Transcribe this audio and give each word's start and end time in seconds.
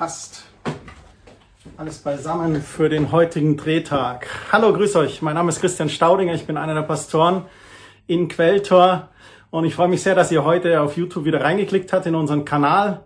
passt. 0.00 0.44
Alles 1.76 1.98
beisammen 1.98 2.62
für 2.62 2.88
den 2.88 3.12
heutigen 3.12 3.58
Drehtag. 3.58 4.28
Hallo, 4.50 4.72
grüß 4.72 4.96
euch. 4.96 5.20
Mein 5.20 5.34
Name 5.34 5.50
ist 5.50 5.60
Christian 5.60 5.90
Staudinger. 5.90 6.32
Ich 6.32 6.46
bin 6.46 6.56
einer 6.56 6.72
der 6.72 6.84
Pastoren 6.84 7.44
in 8.06 8.28
Quelltor. 8.28 9.10
Und 9.50 9.66
ich 9.66 9.74
freue 9.74 9.88
mich 9.88 10.02
sehr, 10.02 10.14
dass 10.14 10.32
ihr 10.32 10.42
heute 10.42 10.80
auf 10.80 10.96
YouTube 10.96 11.26
wieder 11.26 11.42
reingeklickt 11.42 11.92
habt 11.92 12.06
in 12.06 12.14
unseren 12.14 12.46
Kanal. 12.46 13.02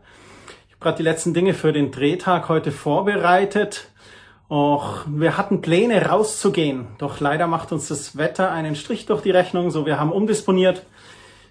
Ich 0.69 0.75
habe 0.75 0.83
gerade 0.83 0.97
die 0.99 1.03
letzten 1.03 1.35
Dinge 1.35 1.53
für 1.53 1.73
den 1.73 1.91
Drehtag 1.91 2.49
heute 2.49 2.71
vorbereitet. 2.71 3.89
Och, 4.49 5.05
wir 5.09 5.37
hatten 5.37 5.63
Pläne 5.63 6.01
rauszugehen, 6.07 6.87
doch 6.99 7.19
leider 7.19 7.49
macht 7.49 7.73
uns 7.73 7.89
das 7.89 8.17
Wetter 8.17 8.53
einen 8.53 8.77
Strich 8.77 9.05
durch 9.07 9.21
die 9.21 9.33
Rechnung, 9.33 9.73
so 9.73 9.85
wir 9.85 9.99
haben 9.99 10.13
umdisponiert. 10.13 10.87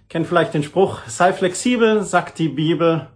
Kennt 0.08 0.26
vielleicht 0.26 0.54
den 0.54 0.64
Spruch, 0.64 1.00
sei 1.08 1.34
flexibel, 1.34 2.04
sagt 2.04 2.40
die 2.40 2.48
Bibel. 2.48 3.10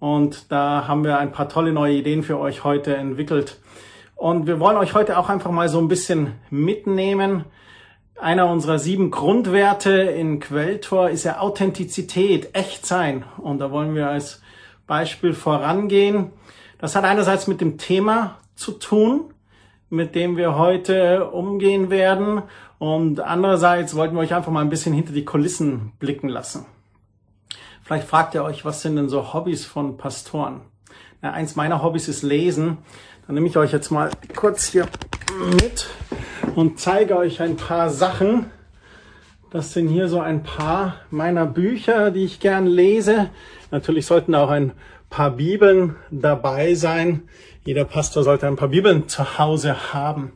Und 0.00 0.50
da 0.50 0.88
haben 0.88 1.04
wir 1.04 1.18
ein 1.18 1.30
paar 1.30 1.48
tolle 1.48 1.72
neue 1.72 1.94
Ideen 1.94 2.22
für 2.22 2.38
euch 2.38 2.64
heute 2.64 2.96
entwickelt. 2.96 3.60
Und 4.16 4.46
wir 4.46 4.58
wollen 4.58 4.76
euch 4.78 4.94
heute 4.94 5.18
auch 5.18 5.28
einfach 5.28 5.50
mal 5.50 5.68
so 5.68 5.78
ein 5.78 5.88
bisschen 5.88 6.32
mitnehmen. 6.50 7.44
Einer 8.18 8.50
unserer 8.50 8.78
sieben 8.78 9.10
Grundwerte 9.10 9.92
in 9.92 10.40
Quelltor 10.40 11.10
ist 11.10 11.24
ja 11.24 11.38
Authentizität, 11.38 12.54
echt 12.54 12.84
sein. 12.84 13.24
Und 13.38 13.60
da 13.60 13.70
wollen 13.70 13.94
wir 13.94 14.08
als 14.08 14.42
Beispiel 14.86 15.34
vorangehen. 15.34 16.32
Das 16.78 16.96
hat 16.96 17.04
einerseits 17.04 17.46
mit 17.46 17.60
dem 17.60 17.76
Thema 17.78 18.38
zu 18.54 18.72
tun, 18.72 19.34
mit 19.90 20.14
dem 20.14 20.36
wir 20.36 20.56
heute 20.56 21.30
umgehen 21.30 21.90
werden. 21.90 22.42
Und 22.78 23.20
andererseits 23.20 23.94
wollten 23.94 24.14
wir 24.14 24.22
euch 24.22 24.34
einfach 24.34 24.52
mal 24.52 24.62
ein 24.62 24.70
bisschen 24.70 24.94
hinter 24.94 25.12
die 25.12 25.24
Kulissen 25.26 25.92
blicken 25.98 26.28
lassen. 26.28 26.64
Vielleicht 27.90 28.06
fragt 28.06 28.36
ihr 28.36 28.44
euch, 28.44 28.64
was 28.64 28.82
sind 28.82 28.94
denn 28.94 29.08
so 29.08 29.34
Hobbys 29.34 29.64
von 29.64 29.96
Pastoren? 29.96 30.60
Na, 31.22 31.32
eins 31.32 31.56
meiner 31.56 31.82
Hobbys 31.82 32.06
ist 32.06 32.22
Lesen. 32.22 32.78
Dann 33.26 33.34
nehme 33.34 33.48
ich 33.48 33.56
euch 33.56 33.72
jetzt 33.72 33.90
mal 33.90 34.12
kurz 34.36 34.68
hier 34.68 34.86
mit 35.60 35.88
und 36.54 36.78
zeige 36.78 37.16
euch 37.16 37.42
ein 37.42 37.56
paar 37.56 37.90
Sachen. 37.90 38.46
Das 39.50 39.72
sind 39.72 39.88
hier 39.88 40.06
so 40.06 40.20
ein 40.20 40.44
paar 40.44 41.00
meiner 41.10 41.46
Bücher, 41.46 42.12
die 42.12 42.22
ich 42.22 42.38
gern 42.38 42.68
lese. 42.68 43.28
Natürlich 43.72 44.06
sollten 44.06 44.36
auch 44.36 44.50
ein 44.50 44.70
paar 45.08 45.32
Bibeln 45.32 45.96
dabei 46.12 46.74
sein. 46.74 47.28
Jeder 47.64 47.86
Pastor 47.86 48.22
sollte 48.22 48.46
ein 48.46 48.54
paar 48.54 48.68
Bibeln 48.68 49.08
zu 49.08 49.36
Hause 49.36 49.92
haben. 49.92 50.30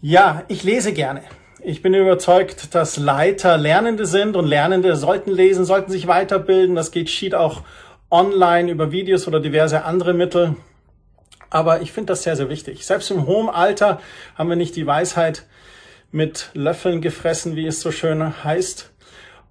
Ja, 0.00 0.42
ich 0.48 0.64
lese 0.64 0.92
gerne. 0.92 1.22
Ich 1.62 1.82
bin 1.82 1.92
überzeugt, 1.92 2.74
dass 2.74 2.96
Leiter 2.96 3.58
Lernende 3.58 4.06
sind 4.06 4.34
und 4.34 4.46
Lernende 4.46 4.96
sollten 4.96 5.30
lesen, 5.30 5.66
sollten 5.66 5.92
sich 5.92 6.06
weiterbilden. 6.06 6.74
Das 6.74 6.90
geht 6.90 7.10
schied 7.10 7.34
auch 7.34 7.62
online 8.10 8.70
über 8.70 8.92
Videos 8.92 9.28
oder 9.28 9.40
diverse 9.40 9.84
andere 9.84 10.14
Mittel. 10.14 10.56
Aber 11.50 11.82
ich 11.82 11.92
finde 11.92 12.12
das 12.12 12.22
sehr, 12.22 12.34
sehr 12.34 12.48
wichtig. 12.48 12.86
Selbst 12.86 13.10
im 13.10 13.26
hohen 13.26 13.50
Alter 13.50 14.00
haben 14.36 14.48
wir 14.48 14.56
nicht 14.56 14.74
die 14.74 14.86
Weisheit 14.86 15.44
mit 16.12 16.50
Löffeln 16.54 17.02
gefressen, 17.02 17.56
wie 17.56 17.66
es 17.66 17.82
so 17.82 17.90
schön 17.90 18.42
heißt. 18.42 18.90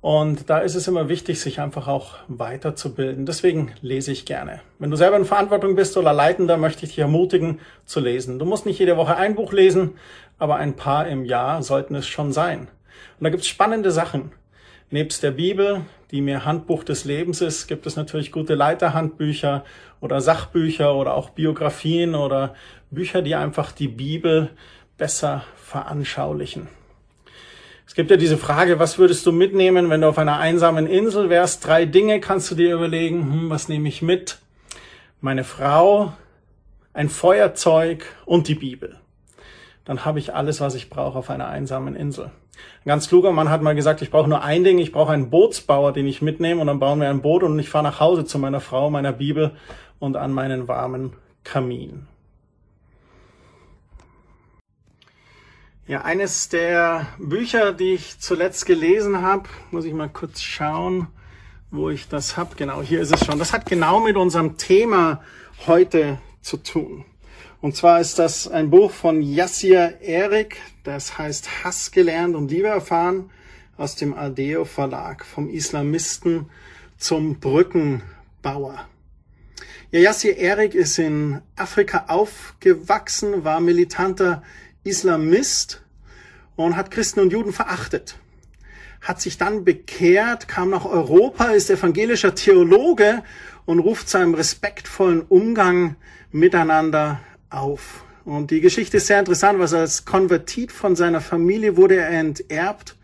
Und 0.02 0.50
da 0.50 0.60
ist 0.60 0.76
es 0.76 0.88
immer 0.88 1.10
wichtig, 1.10 1.42
sich 1.42 1.60
einfach 1.60 1.88
auch 1.88 2.16
weiterzubilden. 2.30 3.26
Deswegen 3.26 3.74
lese 3.82 4.14
ich 4.14 4.26
gerne. 4.26 4.62
Wenn 4.80 4.90
du 4.90 4.96
selber 4.96 5.18
in 5.18 5.26
Verantwortung 5.26 5.76
bist 5.76 5.98
oder 5.98 6.14
Leitender, 6.14 6.58
möchte 6.58 6.86
ich 6.86 6.92
dich 6.92 7.00
ermutigen 7.00 7.60
zu 7.86 8.00
lesen. 8.00 8.40
Du 8.40 8.46
musst 8.46 8.66
nicht 8.66 8.80
jede 8.80 8.96
Woche 8.96 9.18
ein 9.18 9.36
Buch 9.36 9.52
lesen, 9.52 9.98
aber 10.40 10.56
ein 10.56 10.76
paar 10.76 11.08
im 11.08 11.26
Jahr 11.26 11.62
sollten 11.62 11.96
es 11.96 12.08
schon 12.08 12.32
sein. 12.32 12.62
Und 13.20 13.24
da 13.24 13.30
gibt 13.30 13.44
es 13.44 13.50
spannende 13.50 13.92
Sachen. 13.92 14.32
Nebst 14.90 15.22
der 15.22 15.32
Bibel, 15.32 15.82
die 16.10 16.22
mir 16.22 16.46
Handbuch 16.46 16.84
des 16.84 17.06
Lebens 17.06 17.42
ist, 17.42 17.68
gibt 17.68 17.86
es 17.86 17.96
natürlich 17.96 18.32
gute 18.32 18.56
Leiterhandbücher 18.56 19.64
oder 20.00 20.22
Sachbücher 20.22 20.96
oder 20.96 21.14
auch 21.14 21.30
Biografien 21.30 22.16
oder 22.16 22.56
Bücher, 22.90 23.22
die 23.22 23.36
einfach 23.36 23.72
die 23.72 23.90
Bibel 23.90 24.50
besser 24.98 25.44
veranschaulichen. 25.56 26.68
Es 27.86 27.94
gibt 27.94 28.10
ja 28.10 28.18
diese 28.18 28.38
Frage, 28.38 28.80
was 28.80 28.98
würdest 28.98 29.26
du 29.26 29.32
mitnehmen, 29.32 29.90
wenn 29.90 30.02
du 30.02 30.08
auf 30.08 30.18
einer 30.18 30.40
einsamen 30.40 30.88
Insel 30.88 31.30
wärst? 31.30 31.66
Drei 31.68 31.86
Dinge 31.86 32.20
kannst 32.20 32.50
du 32.50 32.56
dir 32.56 32.74
überlegen. 32.74 33.24
Hm, 33.24 33.50
was 33.50 33.68
nehme 33.68 33.90
ich 33.90 34.02
mit? 34.02 34.40
Meine 35.22 35.44
Frau, 35.44 36.14
ein 36.94 37.10
Feuerzeug 37.10 38.06
und 38.26 38.48
die 38.48 38.56
Bibel 38.56 39.00
dann 39.90 40.06
habe 40.06 40.20
ich 40.20 40.36
alles, 40.36 40.62
was 40.62 40.76
ich 40.76 40.92
brauche 40.92 41.18
auf 41.18 41.32
einer 41.32 41.48
einsamen 41.48 41.96
Insel. 41.96 42.26
Ein 42.26 42.90
ganz 42.90 43.10
kluger 43.10 43.32
Mann 43.32 43.50
hat 43.50 43.64
mal 43.64 43.74
gesagt, 43.74 44.04
ich 44.04 44.12
brauche 44.12 44.30
nur 44.30 44.44
ein 44.44 44.64
Ding, 44.64 44.78
ich 44.78 44.92
brauche 44.92 45.12
einen 45.12 45.32
Bootsbauer, 45.32 45.94
den 45.94 46.06
ich 46.06 46.22
mitnehme 46.22 46.62
und 46.62 46.68
dann 46.68 46.78
bauen 46.78 47.02
wir 47.02 47.10
ein 47.10 47.24
Boot 47.24 47.42
und 47.42 47.58
ich 47.58 47.72
fahre 47.72 47.86
nach 47.86 48.00
Hause 48.00 48.24
zu 48.24 48.38
meiner 48.38 48.62
Frau, 48.62 48.92
meiner 48.92 49.14
Bibel 49.14 49.56
und 49.98 50.16
an 50.16 50.32
meinen 50.32 50.68
warmen 50.68 51.14
Kamin. 51.44 52.06
Ja, 55.88 56.04
eines 56.04 56.50
der 56.50 57.08
Bücher, 57.18 57.74
die 57.74 57.96
ich 57.96 58.20
zuletzt 58.20 58.68
gelesen 58.68 59.24
habe, 59.24 59.50
muss 59.72 59.86
ich 59.86 59.94
mal 59.96 60.08
kurz 60.08 60.44
schauen, 60.44 61.08
wo 61.72 61.90
ich 61.90 62.08
das 62.08 62.38
habe. 62.38 62.56
Genau, 62.56 62.84
hier 62.84 63.02
ist 63.02 63.12
es 63.12 63.26
schon. 63.26 63.40
Das 63.40 63.54
hat 63.54 63.66
genau 63.66 64.02
mit 64.02 64.18
unserem 64.18 64.56
Thema 64.56 65.24
heute 65.66 66.20
zu 66.42 66.58
tun. 66.58 67.06
Und 67.62 67.76
zwar 67.76 68.00
ist 68.00 68.18
das 68.20 68.48
ein 68.48 68.70
Buch 68.70 68.92
von 68.92 69.22
Yassir 69.22 70.00
Erik, 70.00 70.62
das 70.86 71.18
heißt 71.18 71.66
Hass 71.66 71.92
gelernt 71.92 72.36
und 72.36 72.50
Liebe 72.52 72.70
erfahren 72.70 73.32
aus 73.76 73.96
dem 73.96 74.14
Aldeo 74.14 74.64
Verlag, 74.64 75.26
vom 75.26 75.50
Islamisten 75.50 76.50
zum 76.98 77.42
Brückenbauer. 77.42 78.88
Ja, 79.92 80.00
Yassir 80.00 80.38
Erik 80.38 80.74
ist 80.74 81.00
in 81.00 81.42
Afrika 81.58 82.06
aufgewachsen, 82.08 83.44
war 83.44 83.60
militanter 83.60 84.42
Islamist 84.86 85.82
und 86.56 86.78
hat 86.78 86.92
Christen 86.92 87.20
und 87.20 87.34
Juden 87.34 87.52
verachtet. 87.52 88.18
Hat 89.02 89.20
sich 89.20 89.38
dann 89.38 89.66
bekehrt, 89.66 90.48
kam 90.48 90.70
nach 90.70 90.86
Europa, 90.86 91.52
ist 91.52 91.70
evangelischer 91.70 92.36
Theologe 92.36 93.22
und 93.66 93.80
ruft 93.80 94.08
seinem 94.08 94.34
respektvollen 94.34 95.24
Umgang 95.24 95.98
miteinander 96.32 97.20
auf. 97.50 98.04
Und 98.26 98.52
die 98.52 98.62
Geschichte 98.62 98.98
ist 98.98 99.08
sehr 99.08 99.20
interessant, 99.20 99.60
was 99.60 99.74
als 99.74 100.06
Konvertit 100.06 100.72
von 100.72 100.96
seiner 100.96 101.22
Familie 101.22 101.78
wurde 101.78 101.96
er 101.96 102.10
enterbt. 102.10 102.96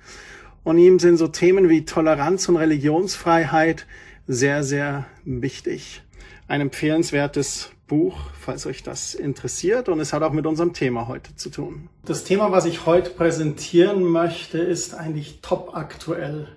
Und 0.63 0.77
ihm 0.77 0.99
sind 0.99 1.17
so 1.17 1.27
Themen 1.27 1.69
wie 1.69 1.85
Toleranz 1.85 2.47
und 2.49 2.57
Religionsfreiheit 2.57 3.85
sehr, 4.27 4.63
sehr 4.63 5.05
wichtig. 5.23 6.01
Ein 6.47 6.61
empfehlenswertes 6.61 7.71
Buch, 7.87 8.17
falls 8.39 8.65
euch 8.65 8.83
das 8.83 9.13
interessiert. 9.13 9.89
Und 9.89 9.99
es 9.99 10.13
hat 10.13 10.23
auch 10.23 10.31
mit 10.31 10.45
unserem 10.45 10.73
Thema 10.73 11.07
heute 11.07 11.35
zu 11.35 11.49
tun. 11.49 11.89
Das 12.03 12.23
Thema, 12.23 12.51
was 12.51 12.65
ich 12.65 12.85
heute 12.85 13.11
präsentieren 13.11 14.03
möchte, 14.03 14.57
ist 14.59 14.93
eigentlich 14.93 15.39
top 15.41 15.75
aktuell. 15.75 16.47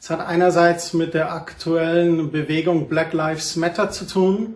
Es 0.00 0.10
hat 0.10 0.20
einerseits 0.20 0.92
mit 0.92 1.14
der 1.14 1.32
aktuellen 1.32 2.30
Bewegung 2.30 2.88
Black 2.88 3.12
Lives 3.14 3.56
Matter 3.56 3.90
zu 3.90 4.06
tun 4.06 4.54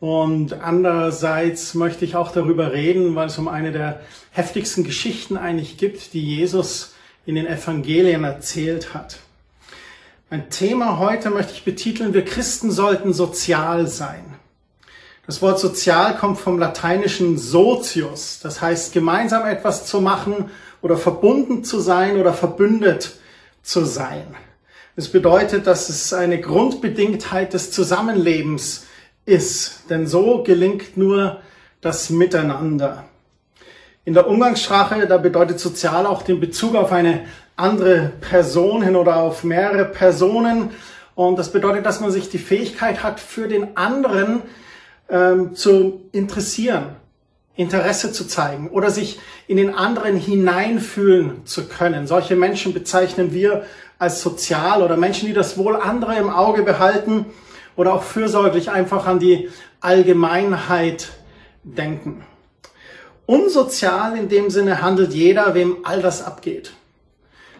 und 0.00 0.54
andererseits 0.54 1.74
möchte 1.74 2.06
ich 2.06 2.16
auch 2.16 2.32
darüber 2.32 2.72
reden, 2.72 3.14
weil 3.14 3.26
es 3.26 3.36
um 3.36 3.48
eine 3.48 3.70
der 3.70 4.00
heftigsten 4.30 4.82
Geschichten 4.82 5.36
eigentlich 5.36 5.76
gibt, 5.76 6.14
die 6.14 6.24
Jesus 6.24 6.94
in 7.26 7.34
den 7.34 7.46
Evangelien 7.46 8.24
erzählt 8.24 8.94
hat. 8.94 9.18
Mein 10.30 10.48
Thema 10.48 10.98
heute 10.98 11.28
möchte 11.28 11.52
ich 11.52 11.64
betiteln, 11.64 12.14
wir 12.14 12.24
Christen 12.24 12.70
sollten 12.70 13.12
sozial 13.12 13.86
sein. 13.88 14.24
Das 15.26 15.42
Wort 15.42 15.60
sozial 15.60 16.16
kommt 16.16 16.38
vom 16.38 16.58
lateinischen 16.58 17.36
socius, 17.36 18.40
das 18.42 18.62
heißt 18.62 18.94
gemeinsam 18.94 19.46
etwas 19.46 19.86
zu 19.86 20.00
machen 20.00 20.50
oder 20.80 20.96
verbunden 20.96 21.62
zu 21.62 21.78
sein 21.78 22.18
oder 22.18 22.32
verbündet 22.32 23.18
zu 23.62 23.84
sein. 23.84 24.34
Das 24.96 25.08
bedeutet, 25.08 25.66
dass 25.66 25.88
es 25.88 26.12
eine 26.12 26.40
Grundbedingtheit 26.40 27.52
des 27.52 27.70
Zusammenlebens 27.70 28.86
ist. 29.24 29.90
Denn 29.90 30.06
so 30.06 30.42
gelingt 30.42 30.96
nur 30.96 31.40
das 31.80 32.10
Miteinander. 32.10 33.04
In 34.04 34.14
der 34.14 34.28
Umgangssprache, 34.28 35.06
da 35.06 35.18
bedeutet 35.18 35.60
sozial 35.60 36.06
auch 36.06 36.22
den 36.22 36.40
Bezug 36.40 36.74
auf 36.74 36.92
eine 36.92 37.20
andere 37.56 38.12
Person 38.20 38.82
hin 38.82 38.96
oder 38.96 39.16
auf 39.16 39.44
mehrere 39.44 39.84
Personen. 39.84 40.70
Und 41.14 41.38
das 41.38 41.52
bedeutet, 41.52 41.84
dass 41.86 42.00
man 42.00 42.10
sich 42.10 42.30
die 42.30 42.38
Fähigkeit 42.38 43.02
hat, 43.02 43.20
für 43.20 43.46
den 43.46 43.76
anderen 43.76 44.42
ähm, 45.10 45.54
zu 45.54 46.00
interessieren, 46.12 46.96
Interesse 47.56 48.10
zu 48.10 48.26
zeigen 48.26 48.70
oder 48.70 48.90
sich 48.90 49.20
in 49.46 49.58
den 49.58 49.74
anderen 49.74 50.16
hineinfühlen 50.16 51.44
zu 51.44 51.68
können. 51.68 52.06
Solche 52.06 52.36
Menschen 52.36 52.72
bezeichnen 52.72 53.34
wir 53.34 53.64
als 53.98 54.22
sozial 54.22 54.82
oder 54.82 54.96
Menschen, 54.96 55.26
die 55.26 55.34
das 55.34 55.58
Wohl 55.58 55.76
anderer 55.76 56.16
im 56.16 56.30
Auge 56.30 56.62
behalten 56.62 57.26
oder 57.80 57.94
auch 57.94 58.02
fürsorglich 58.02 58.70
einfach 58.70 59.06
an 59.06 59.18
die 59.20 59.48
Allgemeinheit 59.80 61.08
denken. 61.62 62.26
Unsozial 63.24 64.18
in 64.18 64.28
dem 64.28 64.50
Sinne 64.50 64.82
handelt 64.82 65.14
jeder, 65.14 65.54
wem 65.54 65.78
all 65.84 66.02
das 66.02 66.22
abgeht. 66.22 66.74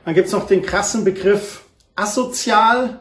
Dann 0.04 0.12
gibt's 0.12 0.32
noch 0.32 0.46
den 0.46 0.60
krassen 0.60 1.04
Begriff 1.04 1.62
asozial 1.96 2.98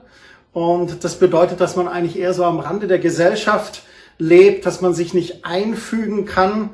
und 0.53 1.03
das 1.03 1.19
bedeutet, 1.19 1.59
dass 1.59 1.75
man 1.75 1.89
eigentlich 1.89 2.17
eher 2.17 2.33
so 2.33 2.45
am 2.45 2.61
Rande 2.61 2.87
der 2.87 2.99
Gesellschaft 2.99 3.83
lebt, 4.17 4.65
dass 4.65 4.79
man 4.79 4.93
sich 4.93 5.13
nicht 5.13 5.43
einfügen 5.43 6.23
kann 6.25 6.69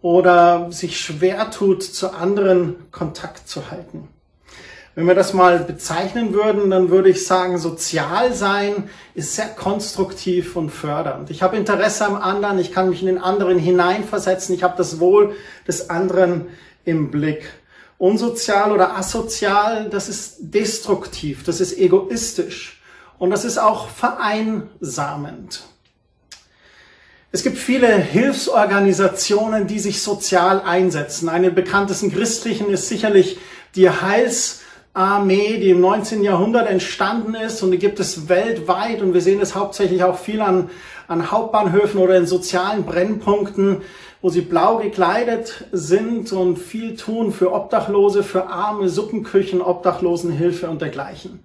oder 0.00 0.72
sich 0.72 0.98
schwer 0.98 1.50
tut, 1.50 1.82
zu 1.82 2.14
anderen 2.14 2.90
Kontakt 2.92 3.46
zu 3.46 3.70
halten. 3.70 4.08
Wenn 4.94 5.06
wir 5.06 5.14
das 5.14 5.32
mal 5.32 5.60
bezeichnen 5.60 6.34
würden, 6.34 6.68
dann 6.68 6.90
würde 6.90 7.08
ich 7.08 7.26
sagen, 7.26 7.56
sozial 7.56 8.34
sein 8.34 8.90
ist 9.14 9.34
sehr 9.34 9.48
konstruktiv 9.48 10.54
und 10.54 10.68
fördernd. 10.68 11.30
Ich 11.30 11.42
habe 11.42 11.56
Interesse 11.56 12.04
am 12.04 12.16
anderen, 12.16 12.58
ich 12.58 12.72
kann 12.72 12.90
mich 12.90 13.00
in 13.00 13.06
den 13.06 13.18
anderen 13.18 13.58
hineinversetzen, 13.58 14.54
ich 14.54 14.62
habe 14.62 14.74
das 14.76 15.00
Wohl 15.00 15.34
des 15.66 15.88
anderen 15.88 16.48
im 16.84 17.10
Blick. 17.10 17.50
Unsozial 17.96 18.70
oder 18.70 18.96
asozial, 18.98 19.88
das 19.88 20.10
ist 20.10 20.36
destruktiv, 20.40 21.42
das 21.44 21.60
ist 21.60 21.78
egoistisch 21.78 22.82
und 23.18 23.30
das 23.30 23.46
ist 23.46 23.56
auch 23.56 23.88
vereinsamend. 23.88 25.62
Es 27.30 27.42
gibt 27.42 27.56
viele 27.56 27.96
Hilfsorganisationen, 27.96 29.66
die 29.66 29.78
sich 29.78 30.02
sozial 30.02 30.60
einsetzen. 30.60 31.30
Eine 31.30 31.50
bekanntesten 31.50 32.12
christlichen 32.12 32.68
ist 32.68 32.88
sicherlich 32.88 33.38
die 33.74 33.88
Heils 33.88 34.61
Armee, 34.94 35.58
die 35.58 35.70
im 35.70 35.80
19. 35.80 36.22
Jahrhundert 36.22 36.68
entstanden 36.68 37.34
ist 37.34 37.62
und 37.62 37.70
die 37.70 37.78
gibt 37.78 37.98
es 37.98 38.28
weltweit 38.28 39.00
und 39.00 39.14
wir 39.14 39.22
sehen 39.22 39.40
es 39.40 39.54
hauptsächlich 39.54 40.04
auch 40.04 40.18
viel 40.18 40.42
an, 40.42 40.68
an 41.08 41.30
Hauptbahnhöfen 41.30 41.98
oder 41.98 42.16
in 42.16 42.26
sozialen 42.26 42.84
Brennpunkten, 42.84 43.80
wo 44.20 44.28
sie 44.28 44.42
blau 44.42 44.76
gekleidet 44.76 45.64
sind 45.72 46.30
und 46.32 46.58
viel 46.58 46.94
tun 46.94 47.32
für 47.32 47.52
Obdachlose, 47.52 48.22
für 48.22 48.48
arme 48.48 48.90
Suppenküchen, 48.90 49.62
Obdachlosenhilfe 49.62 50.68
und 50.68 50.82
dergleichen. 50.82 51.40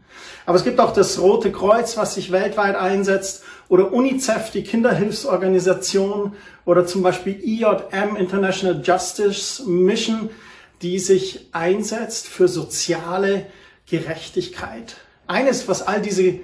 Aber 0.45 0.57
es 0.57 0.65
gibt 0.65 0.81
auch 0.81 0.91
das 0.91 1.19
Rote 1.19 1.51
Kreuz, 1.53 1.95
was 1.95 2.15
sich 2.15 2.33
weltweit 2.33 2.75
einsetzt 2.75 3.43
oder 3.69 3.93
UNICEF, 3.93 4.51
die 4.51 4.63
Kinderhilfsorganisation 4.63 6.33
oder 6.65 6.85
zum 6.85 7.01
Beispiel 7.01 7.39
IJM, 7.41 8.17
International 8.17 8.81
Justice 8.83 9.63
Mission, 9.65 10.29
die 10.81 10.99
sich 10.99 11.47
einsetzt 11.51 12.27
für 12.27 12.47
soziale 12.47 13.47
Gerechtigkeit. 13.89 14.97
Eines, 15.27 15.67
was 15.67 15.81
all 15.81 16.01
diese 16.01 16.39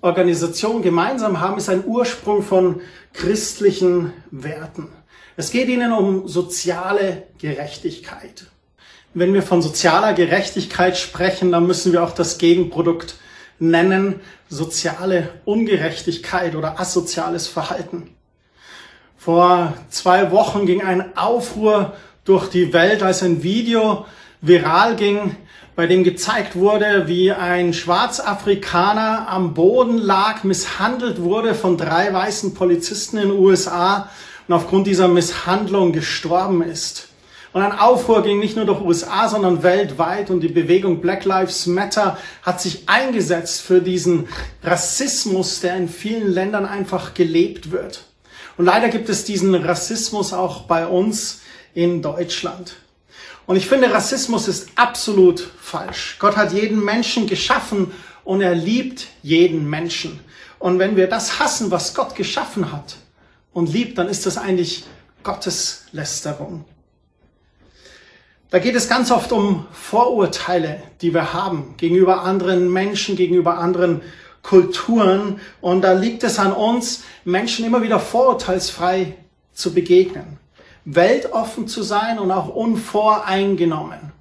Organisationen 0.00 0.82
gemeinsam 0.82 1.40
haben, 1.40 1.58
ist 1.58 1.68
ein 1.68 1.84
Ursprung 1.84 2.42
von 2.42 2.80
christlichen 3.12 4.12
Werten. 4.30 4.88
Es 5.36 5.50
geht 5.50 5.68
ihnen 5.68 5.92
um 5.92 6.28
soziale 6.28 7.24
Gerechtigkeit. 7.38 8.46
Wenn 9.14 9.32
wir 9.34 9.42
von 9.42 9.62
sozialer 9.62 10.12
Gerechtigkeit 10.12 10.98
sprechen, 10.98 11.52
dann 11.52 11.66
müssen 11.66 11.92
wir 11.92 12.02
auch 12.02 12.12
das 12.12 12.38
Gegenprodukt 12.38 13.16
nennen, 13.58 14.20
soziale 14.48 15.30
Ungerechtigkeit 15.44 16.54
oder 16.54 16.78
asoziales 16.78 17.46
Verhalten. 17.46 18.14
Vor 19.16 19.74
zwei 19.88 20.30
Wochen 20.30 20.66
ging 20.66 20.82
ein 20.82 21.16
Aufruhr 21.16 21.96
durch 22.26 22.48
die 22.48 22.72
Welt, 22.72 23.02
als 23.02 23.22
ein 23.22 23.42
Video 23.42 24.04
viral 24.42 24.96
ging, 24.96 25.36
bei 25.76 25.86
dem 25.86 26.04
gezeigt 26.04 26.56
wurde, 26.56 27.06
wie 27.06 27.32
ein 27.32 27.72
Schwarzafrikaner 27.72 29.28
am 29.28 29.54
Boden 29.54 29.98
lag, 29.98 30.42
misshandelt 30.42 31.22
wurde 31.22 31.54
von 31.54 31.78
drei 31.78 32.12
weißen 32.12 32.54
Polizisten 32.54 33.18
in 33.18 33.28
den 33.28 33.38
USA 33.38 34.10
und 34.48 34.54
aufgrund 34.54 34.86
dieser 34.86 35.08
Misshandlung 35.08 35.92
gestorben 35.92 36.62
ist. 36.62 37.08
Und 37.52 37.62
ein 37.62 37.78
Aufruhr 37.78 38.22
ging 38.22 38.40
nicht 38.40 38.56
nur 38.56 38.66
durch 38.66 38.80
USA, 38.80 39.28
sondern 39.28 39.62
weltweit 39.62 40.28
und 40.28 40.40
die 40.40 40.48
Bewegung 40.48 41.00
Black 41.00 41.24
Lives 41.24 41.66
Matter 41.66 42.18
hat 42.42 42.60
sich 42.60 42.88
eingesetzt 42.88 43.62
für 43.62 43.80
diesen 43.80 44.28
Rassismus, 44.62 45.60
der 45.60 45.76
in 45.76 45.88
vielen 45.88 46.30
Ländern 46.30 46.66
einfach 46.66 47.14
gelebt 47.14 47.70
wird. 47.70 48.04
Und 48.58 48.64
leider 48.64 48.88
gibt 48.88 49.08
es 49.08 49.24
diesen 49.24 49.54
Rassismus 49.54 50.32
auch 50.32 50.62
bei 50.62 50.86
uns 50.86 51.40
in 51.76 52.00
Deutschland. 52.00 52.76
Und 53.46 53.56
ich 53.56 53.68
finde, 53.68 53.92
Rassismus 53.92 54.48
ist 54.48 54.70
absolut 54.76 55.40
falsch. 55.60 56.16
Gott 56.18 56.36
hat 56.36 56.52
jeden 56.52 56.82
Menschen 56.82 57.26
geschaffen 57.26 57.92
und 58.24 58.40
er 58.40 58.54
liebt 58.54 59.08
jeden 59.22 59.68
Menschen. 59.68 60.18
Und 60.58 60.78
wenn 60.78 60.96
wir 60.96 61.06
das 61.06 61.38
hassen, 61.38 61.70
was 61.70 61.94
Gott 61.94 62.14
geschaffen 62.14 62.72
hat 62.72 62.96
und 63.52 63.70
liebt, 63.70 63.98
dann 63.98 64.08
ist 64.08 64.24
das 64.24 64.38
eigentlich 64.38 64.84
Gottes 65.22 65.84
Lästerung. 65.92 66.64
Da 68.48 68.58
geht 68.58 68.74
es 68.74 68.88
ganz 68.88 69.10
oft 69.10 69.30
um 69.30 69.66
Vorurteile, 69.70 70.82
die 71.02 71.12
wir 71.12 71.34
haben 71.34 71.74
gegenüber 71.76 72.22
anderen 72.22 72.72
Menschen, 72.72 73.16
gegenüber 73.16 73.58
anderen 73.58 74.00
Kulturen. 74.42 75.40
Und 75.60 75.82
da 75.82 75.92
liegt 75.92 76.24
es 76.24 76.38
an 76.38 76.52
uns, 76.52 77.04
Menschen 77.24 77.66
immer 77.66 77.82
wieder 77.82 78.00
vorurteilsfrei 78.00 79.14
zu 79.52 79.74
begegnen 79.74 80.38
weltoffen 80.86 81.66
zu 81.68 81.82
sein 81.82 82.18
und 82.18 82.30
auch 82.30 82.48
unvoreingenommen. 82.48 84.12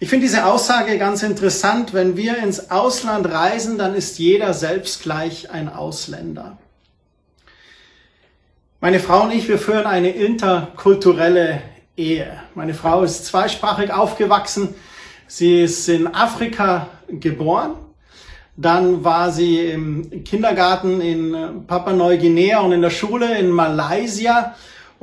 Ich 0.00 0.08
finde 0.08 0.26
diese 0.26 0.46
Aussage 0.46 0.98
ganz 0.98 1.22
interessant. 1.22 1.94
Wenn 1.94 2.16
wir 2.16 2.38
ins 2.38 2.70
Ausland 2.70 3.30
reisen, 3.30 3.78
dann 3.78 3.94
ist 3.94 4.18
jeder 4.18 4.54
selbst 4.54 5.02
gleich 5.02 5.50
ein 5.50 5.68
Ausländer. 5.68 6.58
Meine 8.80 8.98
Frau 8.98 9.22
und 9.24 9.30
ich, 9.32 9.46
wir 9.46 9.58
führen 9.58 9.86
eine 9.86 10.10
interkulturelle 10.10 11.62
Ehe. 11.96 12.40
Meine 12.54 12.74
Frau 12.74 13.02
ist 13.02 13.26
zweisprachig 13.26 13.92
aufgewachsen. 13.92 14.74
Sie 15.26 15.62
ist 15.62 15.88
in 15.88 16.06
Afrika 16.06 16.88
geboren. 17.08 17.72
Dann 18.56 19.04
war 19.04 19.32
sie 19.32 19.60
im 19.60 20.24
Kindergarten 20.24 21.00
in 21.00 21.66
Papua-Neuguinea 21.66 22.60
und 22.60 22.72
in 22.72 22.82
der 22.82 22.90
Schule 22.90 23.38
in 23.38 23.50
Malaysia 23.50 24.54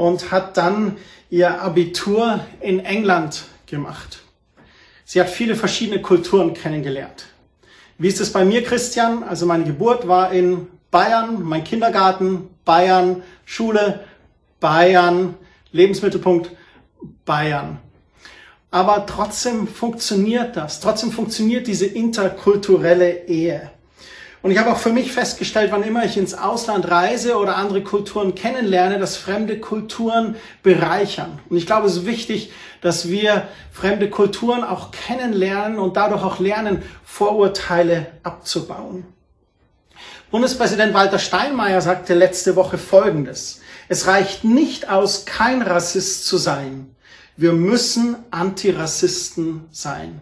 und 0.02 0.32
hat 0.32 0.58
dann 0.58 0.98
ihr 1.30 1.62
Abitur 1.62 2.40
in 2.60 2.80
England 2.80 3.44
gemacht. 3.68 4.22
Sie 5.06 5.20
hat 5.20 5.30
viele 5.30 5.56
verschiedene 5.56 6.02
Kulturen 6.02 6.56
kennengelernt. 6.56 7.26
Wie 8.00 8.08
ist 8.08 8.20
es 8.20 8.34
bei 8.34 8.44
mir, 8.44 8.64
Christian? 8.64 9.24
Also 9.24 9.46
meine 9.46 9.64
Geburt 9.64 10.08
war 10.08 10.32
in 10.32 10.68
Bayern, 10.90 11.44
mein 11.44 11.64
Kindergarten, 11.64 12.50
Bayern, 12.66 13.22
Schule, 13.46 14.04
Bayern, 14.60 15.36
Lebensmittelpunkt, 15.72 16.50
Bayern. 17.24 17.78
Aber 18.72 19.06
trotzdem 19.06 19.68
funktioniert 19.68 20.58
das. 20.58 20.80
Trotzdem 20.80 21.12
funktioniert 21.12 21.68
diese 21.68 21.86
interkulturelle 21.86 23.28
Ehe. 23.28 23.70
Und 24.42 24.50
ich 24.50 24.58
habe 24.58 24.72
auch 24.72 24.78
für 24.78 24.92
mich 24.92 25.12
festgestellt, 25.12 25.72
wann 25.72 25.84
immer 25.84 26.04
ich 26.04 26.18
ins 26.18 26.34
Ausland 26.34 26.90
reise 26.90 27.38
oder 27.38 27.58
andere 27.58 27.84
Kulturen 27.84 28.34
kennenlerne, 28.34 28.98
dass 28.98 29.16
fremde 29.16 29.60
Kulturen 29.60 30.36
bereichern. 30.64 31.40
Und 31.50 31.58
ich 31.58 31.68
glaube, 31.68 31.86
es 31.88 31.98
ist 31.98 32.06
wichtig, 32.08 32.52
dass 32.82 33.10
wir 33.10 33.48
fremde 33.72 34.10
Kulturen 34.10 34.64
auch 34.64 34.90
kennenlernen 34.92 35.78
und 35.78 35.96
dadurch 35.96 36.24
auch 36.24 36.40
lernen, 36.40 36.82
Vorurteile 37.04 38.08
abzubauen. 38.24 39.06
Bundespräsident 40.32 40.94
Walter 40.94 41.20
Steinmeier 41.20 41.82
sagte 41.82 42.16
letzte 42.16 42.56
Woche 42.56 42.80
Folgendes. 42.80 43.62
Es 43.90 44.08
reicht 44.08 44.44
nicht 44.44 44.90
aus, 44.90 45.26
kein 45.26 45.62
Rassist 45.62 46.26
zu 46.26 46.38
sein. 46.38 46.96
Wir 47.38 47.54
müssen 47.54 48.16
Antirassisten 48.32 49.66
sein. 49.72 50.22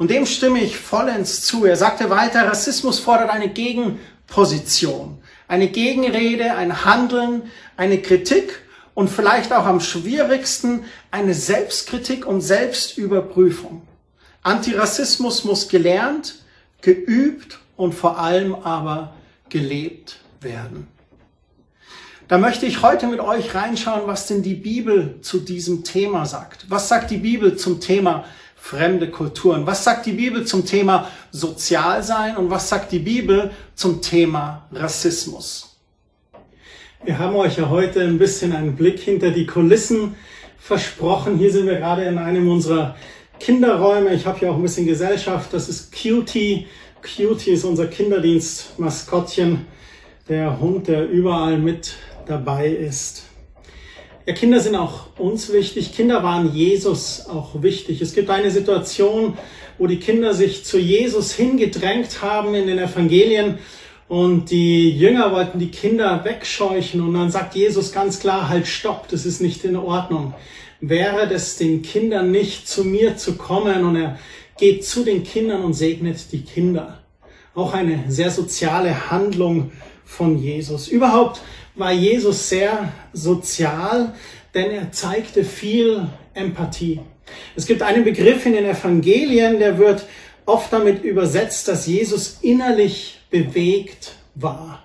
Und 0.00 0.10
dem 0.10 0.24
stimme 0.24 0.60
ich 0.60 0.78
vollends 0.78 1.42
zu. 1.42 1.66
Er 1.66 1.76
sagte 1.76 2.08
weiter, 2.08 2.48
Rassismus 2.48 2.98
fordert 2.98 3.28
eine 3.28 3.50
Gegenposition, 3.50 5.18
eine 5.46 5.68
Gegenrede, 5.68 6.54
ein 6.54 6.86
Handeln, 6.86 7.42
eine 7.76 8.00
Kritik 8.00 8.62
und 8.94 9.10
vielleicht 9.10 9.52
auch 9.52 9.66
am 9.66 9.78
schwierigsten 9.78 10.84
eine 11.10 11.34
Selbstkritik 11.34 12.24
und 12.24 12.40
Selbstüberprüfung. 12.40 13.82
Antirassismus 14.42 15.44
muss 15.44 15.68
gelernt, 15.68 16.36
geübt 16.80 17.58
und 17.76 17.94
vor 17.94 18.18
allem 18.18 18.54
aber 18.54 19.12
gelebt 19.50 20.20
werden. 20.40 20.88
Da 22.26 22.38
möchte 22.38 22.64
ich 22.64 22.80
heute 22.80 23.06
mit 23.06 23.20
euch 23.20 23.54
reinschauen, 23.54 24.06
was 24.06 24.26
denn 24.26 24.42
die 24.42 24.54
Bibel 24.54 25.18
zu 25.20 25.40
diesem 25.40 25.84
Thema 25.84 26.24
sagt. 26.24 26.70
Was 26.70 26.88
sagt 26.88 27.10
die 27.10 27.18
Bibel 27.18 27.58
zum 27.58 27.80
Thema 27.80 28.24
fremde 28.60 29.10
Kulturen. 29.10 29.66
Was 29.66 29.82
sagt 29.82 30.06
die 30.06 30.12
Bibel 30.12 30.46
zum 30.46 30.64
Thema 30.64 31.10
Sozialsein 31.32 32.36
und 32.36 32.50
was 32.50 32.68
sagt 32.68 32.92
die 32.92 32.98
Bibel 32.98 33.50
zum 33.74 34.00
Thema 34.00 34.68
Rassismus? 34.72 35.76
Wir 37.02 37.18
haben 37.18 37.34
euch 37.34 37.56
ja 37.56 37.70
heute 37.70 38.02
ein 38.02 38.18
bisschen 38.18 38.52
einen 38.52 38.76
Blick 38.76 39.00
hinter 39.00 39.30
die 39.30 39.46
Kulissen 39.46 40.14
versprochen. 40.58 41.38
Hier 41.38 41.50
sind 41.50 41.66
wir 41.66 41.76
gerade 41.76 42.04
in 42.04 42.18
einem 42.18 42.48
unserer 42.48 42.94
Kinderräume. 43.40 44.12
Ich 44.12 44.26
habe 44.26 44.38
hier 44.38 44.52
auch 44.52 44.56
ein 44.56 44.62
bisschen 44.62 44.86
Gesellschaft. 44.86 45.52
Das 45.52 45.68
ist 45.68 45.90
Cutie. 45.90 46.66
Cutie 47.00 47.52
ist 47.52 47.64
unser 47.64 47.86
Kinderdienst-Maskottchen, 47.86 49.66
der 50.28 50.60
Hund, 50.60 50.86
der 50.86 51.08
überall 51.08 51.56
mit 51.58 51.94
dabei 52.26 52.68
ist. 52.68 53.29
Ja, 54.26 54.34
Kinder 54.34 54.60
sind 54.60 54.76
auch 54.76 55.06
uns 55.18 55.52
wichtig. 55.52 55.94
Kinder 55.94 56.22
waren 56.22 56.54
Jesus 56.54 57.26
auch 57.26 57.62
wichtig. 57.62 58.00
Es 58.00 58.14
gibt 58.14 58.30
eine 58.30 58.50
Situation, 58.50 59.38
wo 59.78 59.86
die 59.86 59.98
Kinder 59.98 60.34
sich 60.34 60.64
zu 60.64 60.78
Jesus 60.78 61.32
hingedrängt 61.32 62.22
haben 62.22 62.54
in 62.54 62.66
den 62.66 62.78
Evangelien 62.78 63.58
Und 64.10 64.50
die 64.50 64.90
Jünger 64.90 65.30
wollten 65.30 65.60
die 65.60 65.70
Kinder 65.70 66.24
wegscheuchen 66.24 67.00
und 67.00 67.14
dann 67.14 67.30
sagt 67.30 67.54
Jesus 67.54 67.92
ganz 67.92 68.18
klar, 68.18 68.48
halt 68.48 68.66
stopp, 68.66 69.06
das 69.06 69.24
ist 69.24 69.40
nicht 69.40 69.64
in 69.64 69.76
Ordnung. 69.76 70.34
Wäre 70.80 71.32
es 71.32 71.58
den 71.58 71.82
Kindern 71.82 72.32
nicht 72.32 72.66
zu 72.66 72.82
mir 72.82 73.16
zu 73.16 73.36
kommen 73.36 73.84
und 73.84 73.94
er 73.94 74.18
geht 74.58 74.84
zu 74.84 75.04
den 75.04 75.22
Kindern 75.22 75.62
und 75.62 75.74
segnet 75.74 76.32
die 76.32 76.42
Kinder. 76.42 76.98
Auch 77.54 77.72
eine 77.72 78.02
sehr 78.08 78.32
soziale 78.32 79.12
Handlung 79.12 79.70
von 80.10 80.36
Jesus. 80.36 80.88
Überhaupt 80.88 81.40
war 81.76 81.92
Jesus 81.92 82.48
sehr 82.48 82.92
sozial, 83.12 84.12
denn 84.54 84.70
er 84.72 84.90
zeigte 84.90 85.44
viel 85.44 86.08
Empathie. 86.34 87.00
Es 87.54 87.64
gibt 87.64 87.80
einen 87.80 88.02
Begriff 88.02 88.44
in 88.44 88.54
den 88.54 88.64
Evangelien, 88.64 89.60
der 89.60 89.78
wird 89.78 90.04
oft 90.46 90.72
damit 90.72 91.04
übersetzt, 91.04 91.68
dass 91.68 91.86
Jesus 91.86 92.38
innerlich 92.42 93.20
bewegt 93.30 94.16
war. 94.34 94.79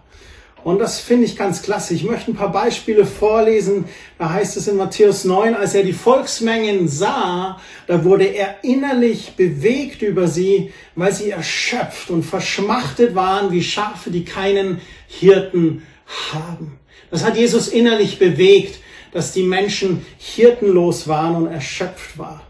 Und 0.65 0.79
das 0.79 0.99
finde 0.99 1.25
ich 1.25 1.37
ganz 1.37 1.61
klasse. 1.61 1.93
Ich 1.93 2.03
möchte 2.03 2.31
ein 2.31 2.35
paar 2.35 2.51
Beispiele 2.51 3.05
vorlesen. 3.05 3.85
Da 4.17 4.31
heißt 4.33 4.57
es 4.57 4.67
in 4.67 4.77
Matthäus 4.77 5.23
9, 5.23 5.53
als 5.53 5.75
er 5.75 5.83
die 5.83 5.93
Volksmengen 5.93 6.87
sah, 6.87 7.61
da 7.85 8.03
wurde 8.03 8.25
er 8.25 8.63
innerlich 8.63 9.35
bewegt 9.35 10.01
über 10.01 10.27
sie, 10.27 10.73
weil 10.95 11.13
sie 11.13 11.29
erschöpft 11.29 12.09
und 12.09 12.23
verschmachtet 12.23 13.13
waren 13.13 13.51
wie 13.51 13.61
Schafe, 13.61 14.09
die 14.09 14.25
keinen 14.25 14.81
Hirten 15.05 15.83
haben. 16.33 16.79
Das 17.11 17.23
hat 17.23 17.37
Jesus 17.37 17.67
innerlich 17.67 18.17
bewegt, 18.17 18.79
dass 19.11 19.33
die 19.33 19.43
Menschen 19.43 20.03
hirtenlos 20.17 21.07
waren 21.07 21.35
und 21.35 21.45
erschöpft 21.45 22.17
waren. 22.17 22.41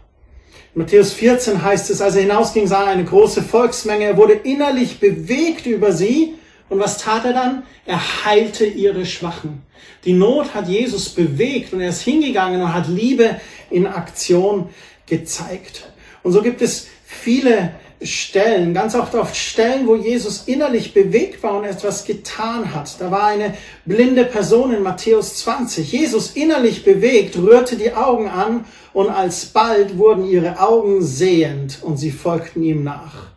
Matthäus 0.72 1.12
14 1.12 1.62
heißt 1.62 1.90
es, 1.90 2.00
als 2.00 2.14
er 2.14 2.22
hinausging, 2.22 2.66
sah 2.66 2.84
er 2.84 2.92
eine 2.92 3.04
große 3.04 3.42
Volksmenge. 3.42 4.06
Er 4.06 4.16
wurde 4.16 4.32
innerlich 4.32 5.00
bewegt 5.00 5.66
über 5.66 5.92
sie 5.92 6.32
und 6.68 6.80
was 6.80 6.98
tat 6.98 7.24
er 7.24 7.32
dann? 7.32 7.62
Er 7.84 8.24
heilte 8.24 8.66
ihre 8.66 9.06
Schwachen. 9.06 9.62
Die 10.04 10.12
Not 10.12 10.54
hat 10.54 10.68
Jesus 10.68 11.08
bewegt 11.10 11.72
und 11.72 11.80
er 11.80 11.90
ist 11.90 12.02
hingegangen 12.02 12.60
und 12.60 12.74
hat 12.74 12.88
Liebe 12.88 13.40
in 13.70 13.86
Aktion 13.86 14.68
gezeigt. 15.06 15.90
Und 16.22 16.32
so 16.32 16.42
gibt 16.42 16.62
es 16.62 16.88
viele 17.04 17.72
Stellen, 18.02 18.74
ganz 18.74 18.94
oft 18.94 19.14
auf 19.16 19.34
Stellen, 19.34 19.86
wo 19.86 19.96
Jesus 19.96 20.42
innerlich 20.46 20.92
bewegt 20.92 21.42
war 21.42 21.56
und 21.56 21.64
etwas 21.64 22.04
getan 22.04 22.74
hat. 22.74 23.00
Da 23.00 23.10
war 23.10 23.26
eine 23.28 23.54
blinde 23.86 24.24
Person 24.24 24.72
in 24.74 24.82
Matthäus 24.82 25.36
20. 25.36 25.90
Jesus 25.90 26.32
innerlich 26.32 26.84
bewegt, 26.84 27.36
rührte 27.38 27.76
die 27.76 27.94
Augen 27.94 28.28
an 28.28 28.64
und 28.92 29.08
alsbald 29.08 29.96
wurden 29.96 30.26
ihre 30.26 30.60
Augen 30.60 31.02
sehend 31.02 31.78
und 31.82 31.96
sie 31.96 32.10
folgten 32.10 32.62
ihm 32.62 32.84
nach. 32.84 33.28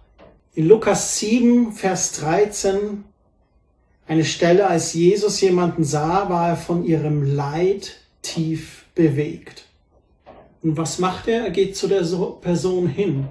In 0.56 0.68
Lukas 0.68 1.18
7, 1.20 1.72
Vers 1.72 2.14
13 2.14 3.06
eine 4.10 4.26
Stelle, 4.26 4.66
als 4.66 4.96
Jesus 4.96 5.40
jemanden 5.40 5.84
sah, 5.84 6.30
war 6.30 6.50
er 6.50 6.58
von 6.58 6.84
ihrem 6.84 7.36
Leid 7.36 7.98
tief 8.24 8.86
bewegt. 8.96 9.66
Und 10.64 10.78
was 10.78 10.98
macht 10.98 11.28
er? 11.28 11.44
Er 11.44 11.52
geht 11.52 11.78
zu 11.78 11.88
der 11.88 12.02
Person 12.42 12.88
hin. 12.88 13.28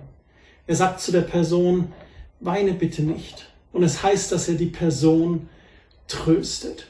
Er 0.68 0.76
sagt 0.76 1.00
zu 1.00 1.10
der 1.10 1.22
Person, 1.22 1.92
weine 2.38 2.74
bitte 2.74 3.02
nicht. 3.02 3.50
Und 3.72 3.82
es 3.82 4.04
heißt, 4.04 4.30
dass 4.30 4.48
er 4.48 4.54
die 4.54 4.66
Person 4.66 5.48
tröstet. 6.06 6.86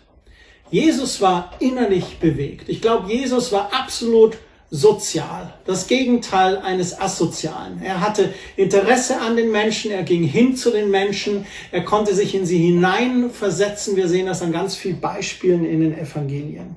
Jesus 0.70 1.22
war 1.22 1.54
innerlich 1.58 2.18
bewegt. 2.18 2.68
Ich 2.68 2.82
glaube, 2.82 3.10
Jesus 3.10 3.52
war 3.52 3.72
absolut 3.72 4.36
sozial, 4.70 5.54
das 5.64 5.86
Gegenteil 5.86 6.58
eines 6.58 7.00
asozialen. 7.00 7.80
Er 7.82 8.00
hatte 8.00 8.34
Interesse 8.56 9.18
an 9.20 9.36
den 9.36 9.50
Menschen, 9.50 9.90
er 9.90 10.02
ging 10.02 10.22
hin 10.22 10.56
zu 10.56 10.70
den 10.70 10.90
Menschen, 10.90 11.46
er 11.72 11.84
konnte 11.84 12.14
sich 12.14 12.34
in 12.34 12.44
sie 12.44 12.58
hineinversetzen. 12.58 13.96
Wir 13.96 14.08
sehen 14.08 14.26
das 14.26 14.42
an 14.42 14.52
ganz 14.52 14.76
vielen 14.76 15.00
Beispielen 15.00 15.64
in 15.64 15.80
den 15.80 15.98
Evangelien. 15.98 16.76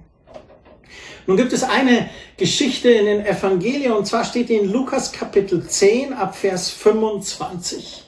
Nun 1.28 1.38
gibt 1.38 1.54
es 1.54 1.64
eine 1.64 2.10
Geschichte 2.38 2.90
in 2.90 3.06
den 3.06 3.26
Evangelien 3.26 3.92
und 3.92 4.08
zwar 4.08 4.24
steht 4.24 4.50
die 4.50 4.56
in 4.56 4.72
Lukas 4.72 5.12
Kapitel 5.12 5.68
10 5.68 6.14
ab 6.14 6.36
Vers 6.36 6.70
25. 6.72 8.04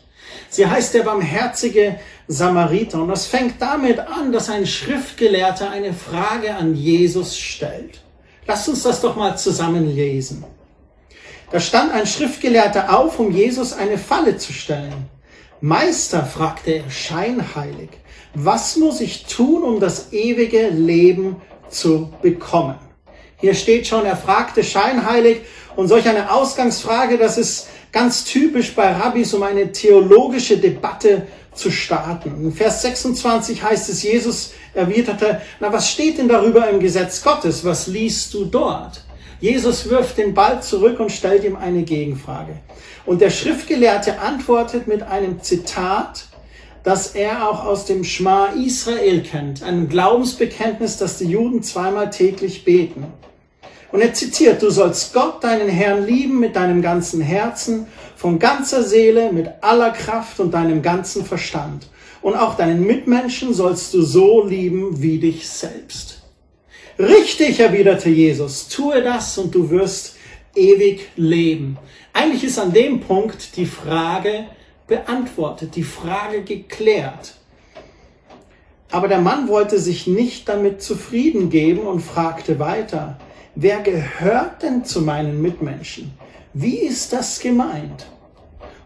Sie 0.49 0.65
heißt 0.65 0.93
der 0.93 1.03
barmherzige 1.03 1.99
Samariter 2.27 3.01
und 3.01 3.09
das 3.09 3.27
fängt 3.27 3.61
damit 3.61 3.99
an, 3.99 4.31
dass 4.31 4.49
ein 4.49 4.65
Schriftgelehrter 4.65 5.69
eine 5.69 5.93
Frage 5.93 6.55
an 6.55 6.75
Jesus 6.75 7.37
stellt. 7.37 8.02
Lasst 8.45 8.67
uns 8.69 8.83
das 8.83 9.01
doch 9.01 9.15
mal 9.15 9.37
zusammen 9.37 9.95
lesen. 9.95 10.43
Da 11.51 11.59
stand 11.59 11.93
ein 11.93 12.07
Schriftgelehrter 12.07 12.97
auf, 12.97 13.19
um 13.19 13.31
Jesus 13.31 13.73
eine 13.73 13.97
Falle 13.97 14.37
zu 14.37 14.51
stellen. 14.51 15.09
Meister, 15.61 16.25
fragte 16.25 16.71
er 16.71 16.89
scheinheilig, 16.89 17.89
was 18.33 18.75
muss 18.75 18.99
ich 18.99 19.25
tun, 19.25 19.63
um 19.63 19.79
das 19.79 20.11
ewige 20.11 20.69
Leben 20.69 21.37
zu 21.69 22.11
bekommen? 22.21 22.75
Hier 23.37 23.53
steht 23.53 23.87
schon, 23.87 24.05
er 24.05 24.17
fragte 24.17 24.63
scheinheilig 24.63 25.41
und 25.75 25.87
solch 25.87 26.07
eine 26.07 26.31
Ausgangsfrage, 26.31 27.17
das 27.17 27.37
ist 27.37 27.67
ganz 27.91 28.25
typisch 28.25 28.73
bei 28.73 28.91
Rabbis, 28.91 29.33
um 29.33 29.43
eine 29.43 29.71
theologische 29.71 30.57
Debatte 30.57 31.27
zu 31.55 31.71
starten. 31.71 32.43
In 32.43 32.51
Vers 32.51 32.81
26 32.81 33.63
heißt 33.63 33.89
es, 33.89 34.03
Jesus 34.03 34.53
erwiderte, 34.73 35.41
na 35.59 35.71
was 35.71 35.89
steht 35.89 36.17
denn 36.17 36.27
darüber 36.27 36.69
im 36.69 36.79
Gesetz 36.79 37.23
Gottes? 37.23 37.63
Was 37.63 37.87
liest 37.87 38.33
du 38.33 38.45
dort? 38.45 39.03
Jesus 39.39 39.89
wirft 39.89 40.17
den 40.17 40.33
Ball 40.33 40.63
zurück 40.63 40.99
und 40.99 41.11
stellt 41.11 41.43
ihm 41.43 41.55
eine 41.55 41.83
Gegenfrage. 41.83 42.57
Und 43.05 43.19
der 43.19 43.29
Schriftgelehrte 43.29 44.19
antwortet 44.19 44.87
mit 44.87 45.03
einem 45.03 45.41
Zitat, 45.41 46.27
das 46.83 47.15
er 47.15 47.49
auch 47.49 47.65
aus 47.65 47.85
dem 47.85 48.03
Schma 48.03 48.47
Israel 48.47 49.21
kennt, 49.21 49.63
einem 49.63 49.89
Glaubensbekenntnis, 49.89 50.97
das 50.97 51.17
die 51.17 51.25
Juden 51.25 51.63
zweimal 51.63 52.09
täglich 52.09 52.63
beten. 52.63 53.05
Und 53.91 54.01
er 54.01 54.13
zitiert, 54.13 54.61
du 54.61 54.69
sollst 54.69 55.13
Gott, 55.13 55.43
deinen 55.43 55.69
Herrn, 55.69 56.05
lieben 56.05 56.39
mit 56.39 56.55
deinem 56.55 56.81
ganzen 56.81 57.21
Herzen, 57.21 57.85
von 58.23 58.39
ganzer 58.39 58.83
Seele, 58.83 59.33
mit 59.33 59.49
aller 59.59 59.91
Kraft 59.91 60.39
und 60.39 60.53
deinem 60.53 60.81
ganzen 60.81 61.25
Verstand. 61.25 61.87
Und 62.21 62.35
auch 62.35 62.55
deinen 62.55 62.87
Mitmenschen 62.87 63.53
sollst 63.53 63.93
du 63.93 64.01
so 64.01 64.45
lieben 64.45 65.01
wie 65.01 65.19
dich 65.19 65.49
selbst. 65.49 66.21
Richtig, 66.97 67.59
erwiderte 67.59 68.09
Jesus, 68.09 68.69
tue 68.69 69.01
das 69.01 69.37
und 69.37 69.53
du 69.53 69.69
wirst 69.69 70.15
ewig 70.55 71.09
leben. 71.17 71.77
Eigentlich 72.13 72.45
ist 72.45 72.57
an 72.59 72.71
dem 72.71 73.01
Punkt 73.01 73.57
die 73.57 73.65
Frage 73.65 74.45
beantwortet, 74.87 75.75
die 75.75 75.83
Frage 75.83 76.43
geklärt. 76.43 77.33
Aber 78.89 79.09
der 79.09 79.19
Mann 79.19 79.49
wollte 79.49 79.79
sich 79.79 80.07
nicht 80.07 80.47
damit 80.47 80.81
zufrieden 80.81 81.49
geben 81.49 81.81
und 81.81 81.99
fragte 81.99 82.57
weiter, 82.57 83.19
wer 83.55 83.81
gehört 83.81 84.63
denn 84.63 84.85
zu 84.85 85.01
meinen 85.01 85.41
Mitmenschen? 85.41 86.13
Wie 86.55 86.77
ist 86.77 87.11
das 87.11 87.39
gemeint? 87.39 88.05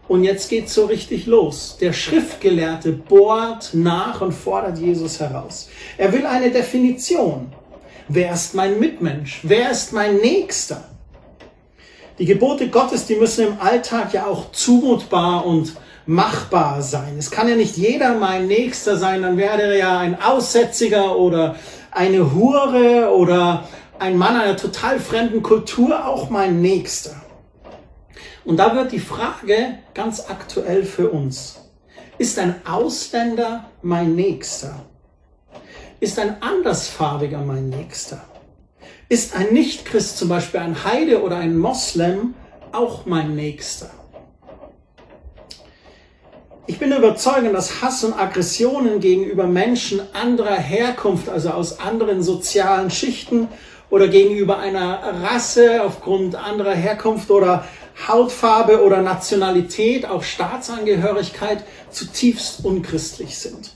Und 0.08 0.24
jetzt 0.24 0.48
geht's 0.48 0.72
so 0.72 0.86
richtig 0.86 1.26
los. 1.26 1.76
Der 1.78 1.92
Schriftgelehrte 1.92 2.92
bohrt 2.92 3.74
nach 3.74 4.22
und 4.22 4.32
fordert 4.32 4.78
Jesus 4.78 5.20
heraus. 5.20 5.68
Er 5.98 6.10
will 6.14 6.24
eine 6.24 6.50
Definition. 6.50 7.52
Wer 8.08 8.32
ist 8.32 8.54
mein 8.54 8.80
Mitmensch? 8.80 9.40
Wer 9.42 9.70
ist 9.70 9.92
mein 9.92 10.16
Nächster? 10.16 10.82
Die 12.18 12.24
Gebote 12.24 12.68
Gottes, 12.68 13.04
die 13.04 13.16
müssen 13.16 13.48
im 13.48 13.60
Alltag 13.60 14.14
ja 14.14 14.26
auch 14.26 14.50
zumutbar 14.52 15.44
und 15.44 15.74
machbar 16.06 16.80
sein. 16.80 17.16
Es 17.18 17.30
kann 17.30 17.50
ja 17.50 17.54
nicht 17.54 17.76
jeder 17.76 18.14
mein 18.14 18.46
Nächster 18.46 18.96
sein, 18.96 19.20
dann 19.20 19.36
wäre 19.36 19.60
er 19.60 19.76
ja 19.76 19.98
ein 19.98 20.18
Aussätziger 20.18 21.18
oder 21.18 21.56
eine 21.90 22.34
Hure 22.34 23.14
oder 23.14 23.68
ein 23.98 24.16
Mann 24.16 24.40
einer 24.40 24.56
total 24.56 24.98
fremden 24.98 25.42
Kultur 25.42 26.06
auch 26.06 26.30
mein 26.30 26.62
Nächster. 26.62 27.27
Und 28.48 28.56
da 28.56 28.74
wird 28.74 28.92
die 28.92 28.98
Frage 28.98 29.78
ganz 29.92 30.24
aktuell 30.30 30.82
für 30.82 31.10
uns. 31.10 31.68
Ist 32.16 32.38
ein 32.38 32.54
Ausländer 32.66 33.68
mein 33.82 34.14
Nächster? 34.14 34.86
Ist 36.00 36.18
ein 36.18 36.40
andersfarbiger 36.40 37.42
mein 37.42 37.68
Nächster? 37.68 38.24
Ist 39.10 39.36
ein 39.36 39.52
Nichtchrist, 39.52 40.16
zum 40.16 40.30
Beispiel 40.30 40.60
ein 40.60 40.82
Heide 40.82 41.22
oder 41.22 41.36
ein 41.36 41.58
Moslem, 41.58 42.32
auch 42.72 43.04
mein 43.04 43.36
Nächster? 43.36 43.90
Ich 46.66 46.78
bin 46.78 46.90
überzeugt, 46.90 47.52
dass 47.52 47.82
Hass 47.82 48.02
und 48.02 48.14
Aggressionen 48.14 49.00
gegenüber 49.00 49.46
Menschen 49.46 50.00
anderer 50.14 50.56
Herkunft, 50.56 51.28
also 51.28 51.50
aus 51.50 51.80
anderen 51.80 52.22
sozialen 52.22 52.90
Schichten 52.90 53.48
oder 53.90 54.08
gegenüber 54.08 54.58
einer 54.58 55.22
Rasse 55.22 55.82
aufgrund 55.82 56.34
anderer 56.34 56.74
Herkunft 56.74 57.30
oder 57.30 57.64
Hautfarbe 58.06 58.84
oder 58.84 59.02
Nationalität, 59.02 60.06
auch 60.06 60.22
Staatsangehörigkeit 60.22 61.64
zutiefst 61.90 62.64
unchristlich 62.64 63.38
sind. 63.38 63.74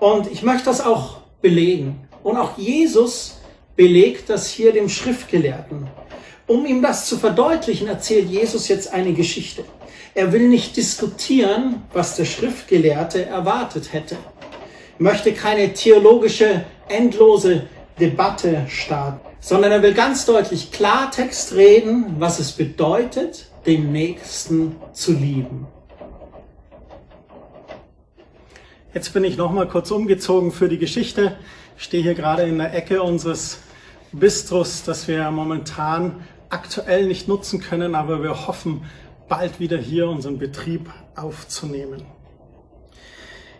Und 0.00 0.30
ich 0.32 0.42
möchte 0.42 0.64
das 0.64 0.80
auch 0.80 1.18
belegen. 1.42 2.08
Und 2.22 2.36
auch 2.36 2.56
Jesus 2.56 3.38
belegt 3.76 4.30
das 4.30 4.48
hier 4.48 4.72
dem 4.72 4.88
Schriftgelehrten. 4.88 5.88
Um 6.46 6.66
ihm 6.66 6.82
das 6.82 7.06
zu 7.06 7.18
verdeutlichen, 7.18 7.88
erzählt 7.88 8.28
Jesus 8.28 8.68
jetzt 8.68 8.92
eine 8.92 9.12
Geschichte. 9.12 9.64
Er 10.14 10.32
will 10.32 10.48
nicht 10.48 10.76
diskutieren, 10.76 11.82
was 11.92 12.16
der 12.16 12.24
Schriftgelehrte 12.24 13.24
erwartet 13.24 13.92
hätte. 13.92 14.16
Er 14.98 15.02
möchte 15.02 15.32
keine 15.32 15.72
theologische, 15.72 16.64
endlose 16.88 17.68
Debatte 17.98 18.66
starten, 18.68 19.26
sondern 19.42 19.72
er 19.72 19.82
will 19.82 19.92
ganz 19.92 20.24
deutlich 20.24 20.70
Klartext 20.70 21.54
reden, 21.54 22.14
was 22.20 22.38
es 22.38 22.52
bedeutet, 22.52 23.48
den 23.66 23.90
Nächsten 23.90 24.76
zu 24.92 25.12
lieben. 25.12 25.66
Jetzt 28.94 29.12
bin 29.12 29.24
ich 29.24 29.36
noch 29.36 29.50
mal 29.50 29.66
kurz 29.66 29.90
umgezogen 29.90 30.52
für 30.52 30.68
die 30.68 30.78
Geschichte. 30.78 31.36
Ich 31.76 31.82
stehe 31.82 32.04
hier 32.04 32.14
gerade 32.14 32.44
in 32.44 32.58
der 32.58 32.72
Ecke 32.72 33.02
unseres 33.02 33.58
Bistros, 34.12 34.84
das 34.84 35.08
wir 35.08 35.28
momentan 35.32 36.22
aktuell 36.48 37.06
nicht 37.08 37.26
nutzen 37.26 37.60
können, 37.60 37.96
aber 37.96 38.22
wir 38.22 38.46
hoffen, 38.46 38.84
bald 39.28 39.58
wieder 39.58 39.78
hier 39.78 40.08
unseren 40.08 40.38
Betrieb 40.38 40.88
aufzunehmen. 41.16 42.04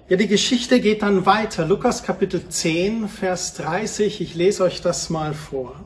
Ja, 0.08 0.16
die 0.16 0.26
Geschichte 0.26 0.80
geht 0.80 1.02
dann 1.02 1.26
weiter. 1.26 1.64
Lukas 1.64 2.02
Kapitel 2.02 2.48
10, 2.48 3.08
Vers 3.08 3.54
30. 3.54 4.20
Ich 4.20 4.34
lese 4.34 4.64
euch 4.64 4.82
das 4.82 5.10
mal 5.10 5.32
vor. 5.32 5.76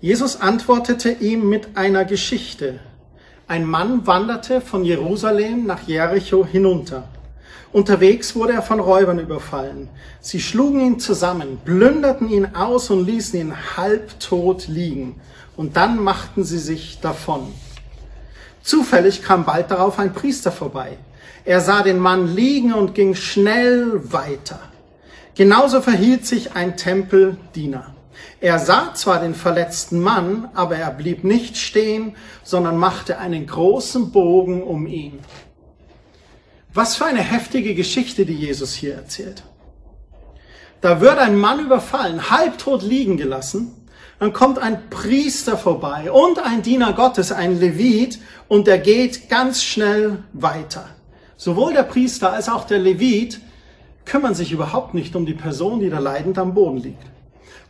Jesus 0.00 0.40
antwortete 0.40 1.10
ihm 1.10 1.46
mit 1.46 1.76
einer 1.76 2.06
Geschichte. 2.06 2.80
Ein 3.46 3.66
Mann 3.66 4.06
wanderte 4.06 4.62
von 4.62 4.82
Jerusalem 4.82 5.66
nach 5.66 5.86
Jericho 5.86 6.46
hinunter. 6.46 7.06
Unterwegs 7.70 8.34
wurde 8.34 8.54
er 8.54 8.62
von 8.62 8.80
Räubern 8.80 9.18
überfallen. 9.18 9.90
Sie 10.20 10.40
schlugen 10.40 10.80
ihn 10.80 10.98
zusammen, 10.98 11.58
plünderten 11.66 12.30
ihn 12.30 12.54
aus 12.54 12.88
und 12.88 13.04
ließen 13.04 13.38
ihn 13.38 13.76
halbtot 13.76 14.68
liegen. 14.68 15.20
Und 15.54 15.76
dann 15.76 16.02
machten 16.02 16.44
sie 16.44 16.58
sich 16.58 16.98
davon. 17.00 17.52
Zufällig 18.62 19.22
kam 19.22 19.44
bald 19.44 19.70
darauf 19.70 19.98
ein 19.98 20.14
Priester 20.14 20.50
vorbei. 20.50 20.96
Er 21.44 21.60
sah 21.60 21.82
den 21.82 21.98
Mann 21.98 22.34
liegen 22.34 22.72
und 22.72 22.94
ging 22.94 23.14
schnell 23.14 24.00
weiter. 24.12 24.60
Genauso 25.34 25.82
verhielt 25.82 26.26
sich 26.26 26.54
ein 26.54 26.76
Tempeldiener. 26.76 27.94
Er 28.40 28.58
sah 28.58 28.94
zwar 28.94 29.20
den 29.20 29.34
verletzten 29.34 30.00
Mann, 30.00 30.48
aber 30.54 30.76
er 30.76 30.90
blieb 30.90 31.24
nicht 31.24 31.56
stehen, 31.56 32.16
sondern 32.42 32.78
machte 32.78 33.18
einen 33.18 33.46
großen 33.46 34.10
Bogen 34.10 34.62
um 34.62 34.86
ihn. 34.86 35.18
Was 36.72 36.96
für 36.96 37.04
eine 37.04 37.22
heftige 37.22 37.74
Geschichte, 37.74 38.24
die 38.24 38.34
Jesus 38.34 38.74
hier 38.74 38.94
erzählt. 38.94 39.42
Da 40.80 41.00
wird 41.00 41.18
ein 41.18 41.36
Mann 41.36 41.60
überfallen, 41.60 42.30
halbtot 42.30 42.82
liegen 42.82 43.16
gelassen, 43.16 43.72
dann 44.18 44.32
kommt 44.32 44.58
ein 44.58 44.88
Priester 44.90 45.56
vorbei 45.56 46.10
und 46.10 46.38
ein 46.38 46.62
Diener 46.62 46.92
Gottes, 46.92 47.32
ein 47.32 47.58
Levit, 47.58 48.18
und 48.48 48.66
der 48.66 48.78
geht 48.78 49.28
ganz 49.28 49.62
schnell 49.62 50.22
weiter. 50.32 50.88
Sowohl 51.44 51.74
der 51.74 51.82
Priester 51.82 52.32
als 52.32 52.48
auch 52.48 52.64
der 52.64 52.78
Levit 52.78 53.38
kümmern 54.06 54.34
sich 54.34 54.50
überhaupt 54.50 54.94
nicht 54.94 55.14
um 55.14 55.26
die 55.26 55.34
Person, 55.34 55.78
die 55.78 55.90
da 55.90 55.98
leidend 55.98 56.38
am 56.38 56.54
Boden 56.54 56.78
liegt. 56.78 57.04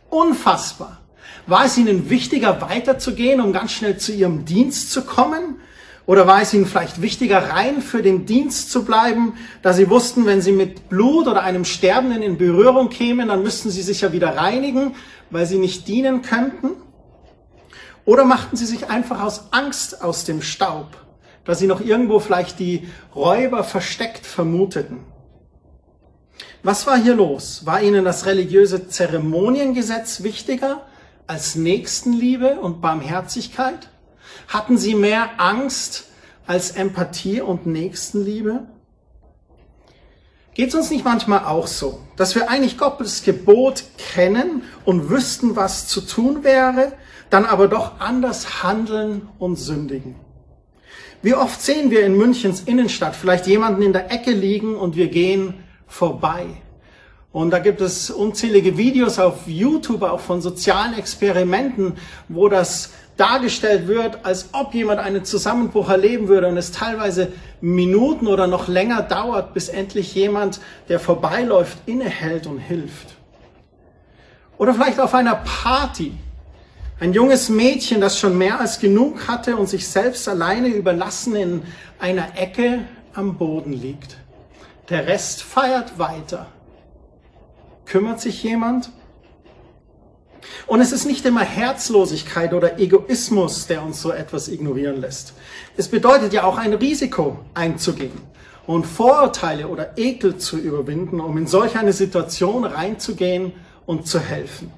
Unfassbar. 0.09 1.01
War 1.45 1.65
es 1.65 1.77
ihnen 1.77 2.09
wichtiger, 2.09 2.61
weiterzugehen, 2.61 3.41
um 3.41 3.51
ganz 3.51 3.73
schnell 3.73 3.97
zu 3.97 4.13
ihrem 4.13 4.45
Dienst 4.45 4.93
zu 4.93 5.01
kommen? 5.01 5.57
Oder 6.05 6.25
war 6.25 6.41
es 6.41 6.53
ihnen 6.53 6.67
vielleicht 6.67 7.01
wichtiger, 7.01 7.49
rein 7.49 7.81
für 7.81 8.01
den 8.01 8.25
Dienst 8.25 8.71
zu 8.71 8.85
bleiben, 8.85 9.33
da 9.61 9.73
sie 9.73 9.89
wussten, 9.89 10.25
wenn 10.25 10.41
sie 10.41 10.53
mit 10.53 10.87
Blut 10.87 11.27
oder 11.27 11.43
einem 11.43 11.65
Sterbenden 11.65 12.21
in 12.21 12.37
Berührung 12.37 12.87
kämen, 12.87 13.27
dann 13.27 13.43
müssten 13.43 13.71
sie 13.71 13.81
sich 13.81 13.99
ja 13.99 14.13
wieder 14.13 14.37
reinigen, 14.37 14.95
weil 15.31 15.45
sie 15.47 15.57
nicht 15.57 15.85
dienen 15.89 16.21
könnten? 16.21 16.69
Oder 18.05 18.23
machten 18.23 18.55
sie 18.55 18.67
sich 18.67 18.89
einfach 18.89 19.21
aus 19.21 19.51
Angst 19.51 20.01
aus 20.01 20.23
dem 20.23 20.41
Staub, 20.41 21.04
da 21.45 21.55
sie 21.55 21.67
noch 21.67 21.79
irgendwo 21.79 22.19
vielleicht 22.19 22.59
die 22.59 22.87
Räuber 23.15 23.63
versteckt 23.63 24.25
vermuteten? 24.25 24.99
Was 26.63 26.87
war 26.87 26.97
hier 26.97 27.15
los? 27.15 27.65
War 27.65 27.81
ihnen 27.81 28.03
das 28.03 28.25
religiöse 28.25 28.87
Zeremoniengesetz 28.87 30.23
wichtiger 30.23 30.81
als 31.27 31.55
Nächstenliebe 31.55 32.59
und 32.59 32.81
Barmherzigkeit? 32.81 33.89
Hatten 34.47 34.77
sie 34.77 34.95
mehr 34.95 35.39
Angst 35.39 36.05
als 36.47 36.71
Empathie 36.71 37.41
und 37.41 37.67
Nächstenliebe? 37.67 38.65
Geht 40.55 40.69
es 40.69 40.75
uns 40.75 40.89
nicht 40.89 41.05
manchmal 41.05 41.45
auch 41.45 41.67
so, 41.67 41.99
dass 42.15 42.33
wir 42.33 42.49
eigentlich 42.49 42.77
Gottes 42.77 43.23
Gebot 43.23 43.83
kennen 43.97 44.63
und 44.85 45.09
wüssten, 45.09 45.55
was 45.55 45.87
zu 45.87 46.01
tun 46.01 46.43
wäre, 46.43 46.93
dann 47.29 47.45
aber 47.45 47.67
doch 47.67 47.99
anders 47.99 48.63
handeln 48.63 49.27
und 49.37 49.57
sündigen? 49.57 50.24
Wie 51.25 51.33
oft 51.33 51.59
sehen 51.59 51.89
wir 51.89 52.05
in 52.05 52.15
Münchens 52.15 52.61
Innenstadt 52.61 53.15
vielleicht 53.15 53.47
jemanden 53.47 53.81
in 53.81 53.93
der 53.93 54.11
Ecke 54.11 54.29
liegen 54.29 54.75
und 54.75 54.95
wir 54.95 55.07
gehen 55.07 55.55
vorbei? 55.87 56.45
Und 57.31 57.49
da 57.49 57.57
gibt 57.57 57.81
es 57.81 58.11
unzählige 58.11 58.77
Videos 58.77 59.17
auf 59.17 59.47
YouTube, 59.47 60.03
auch 60.03 60.19
von 60.19 60.39
sozialen 60.39 60.93
Experimenten, 60.93 61.93
wo 62.29 62.47
das 62.47 62.93
dargestellt 63.17 63.87
wird, 63.87 64.23
als 64.23 64.49
ob 64.51 64.75
jemand 64.75 64.99
einen 64.99 65.25
Zusammenbruch 65.25 65.89
erleben 65.89 66.27
würde 66.27 66.47
und 66.47 66.57
es 66.57 66.71
teilweise 66.71 67.31
Minuten 67.59 68.27
oder 68.27 68.45
noch 68.45 68.67
länger 68.67 69.01
dauert, 69.01 69.55
bis 69.55 69.67
endlich 69.67 70.13
jemand, 70.13 70.59
der 70.89 70.99
vorbeiläuft, 70.99 71.79
innehält 71.87 72.45
und 72.45 72.59
hilft. 72.59 73.15
Oder 74.59 74.75
vielleicht 74.75 74.99
auf 74.99 75.15
einer 75.15 75.37
Party. 75.37 76.11
Ein 76.97 77.11
junges 77.11 77.49
Mädchen, 77.49 77.99
das 77.99 78.17
schon 78.17 78.37
mehr 78.37 78.61
als 78.61 78.79
genug 78.79 79.27
hatte 79.27 79.57
und 79.57 79.67
sich 79.67 79.85
selbst 79.85 80.29
alleine 80.29 80.69
überlassen 80.69 81.35
in 81.35 81.63
einer 81.99 82.37
Ecke 82.37 82.85
am 83.13 83.37
Boden 83.37 83.73
liegt. 83.73 84.17
Der 84.87 85.05
Rest 85.05 85.43
feiert 85.43 85.99
weiter. 85.99 86.47
Kümmert 87.85 88.21
sich 88.21 88.41
jemand? 88.43 88.91
Und 90.67 90.79
es 90.79 90.93
ist 90.93 91.05
nicht 91.05 91.25
immer 91.25 91.41
Herzlosigkeit 91.41 92.53
oder 92.53 92.79
Egoismus, 92.79 93.67
der 93.67 93.83
uns 93.83 94.01
so 94.01 94.11
etwas 94.11 94.47
ignorieren 94.47 95.01
lässt. 95.01 95.33
Es 95.75 95.89
bedeutet 95.89 96.31
ja 96.31 96.45
auch 96.45 96.57
ein 96.57 96.73
Risiko 96.73 97.39
einzugehen 97.55 98.21
und 98.67 98.85
Vorurteile 98.85 99.67
oder 99.67 99.97
Ekel 99.97 100.37
zu 100.37 100.57
überwinden, 100.57 101.19
um 101.19 101.37
in 101.37 101.47
solch 101.47 101.77
eine 101.77 101.93
Situation 101.93 102.63
reinzugehen 102.63 103.51
und 103.85 104.07
zu 104.07 104.19
helfen. 104.19 104.71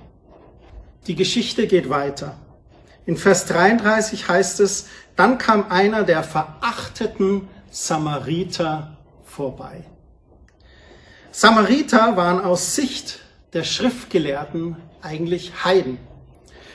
Die 1.07 1.15
Geschichte 1.15 1.67
geht 1.67 1.89
weiter. 1.89 2.35
In 3.05 3.15
Vers 3.15 3.45
33 3.45 4.27
heißt 4.27 4.59
es, 4.59 4.87
dann 5.15 5.37
kam 5.37 5.71
einer 5.71 6.03
der 6.03 6.23
verachteten 6.23 7.47
Samariter 7.71 8.97
vorbei. 9.23 9.85
Samariter 11.31 12.17
waren 12.17 12.43
aus 12.43 12.75
Sicht 12.75 13.19
der 13.53 13.63
Schriftgelehrten 13.63 14.75
eigentlich 15.01 15.63
Heiden. 15.63 15.97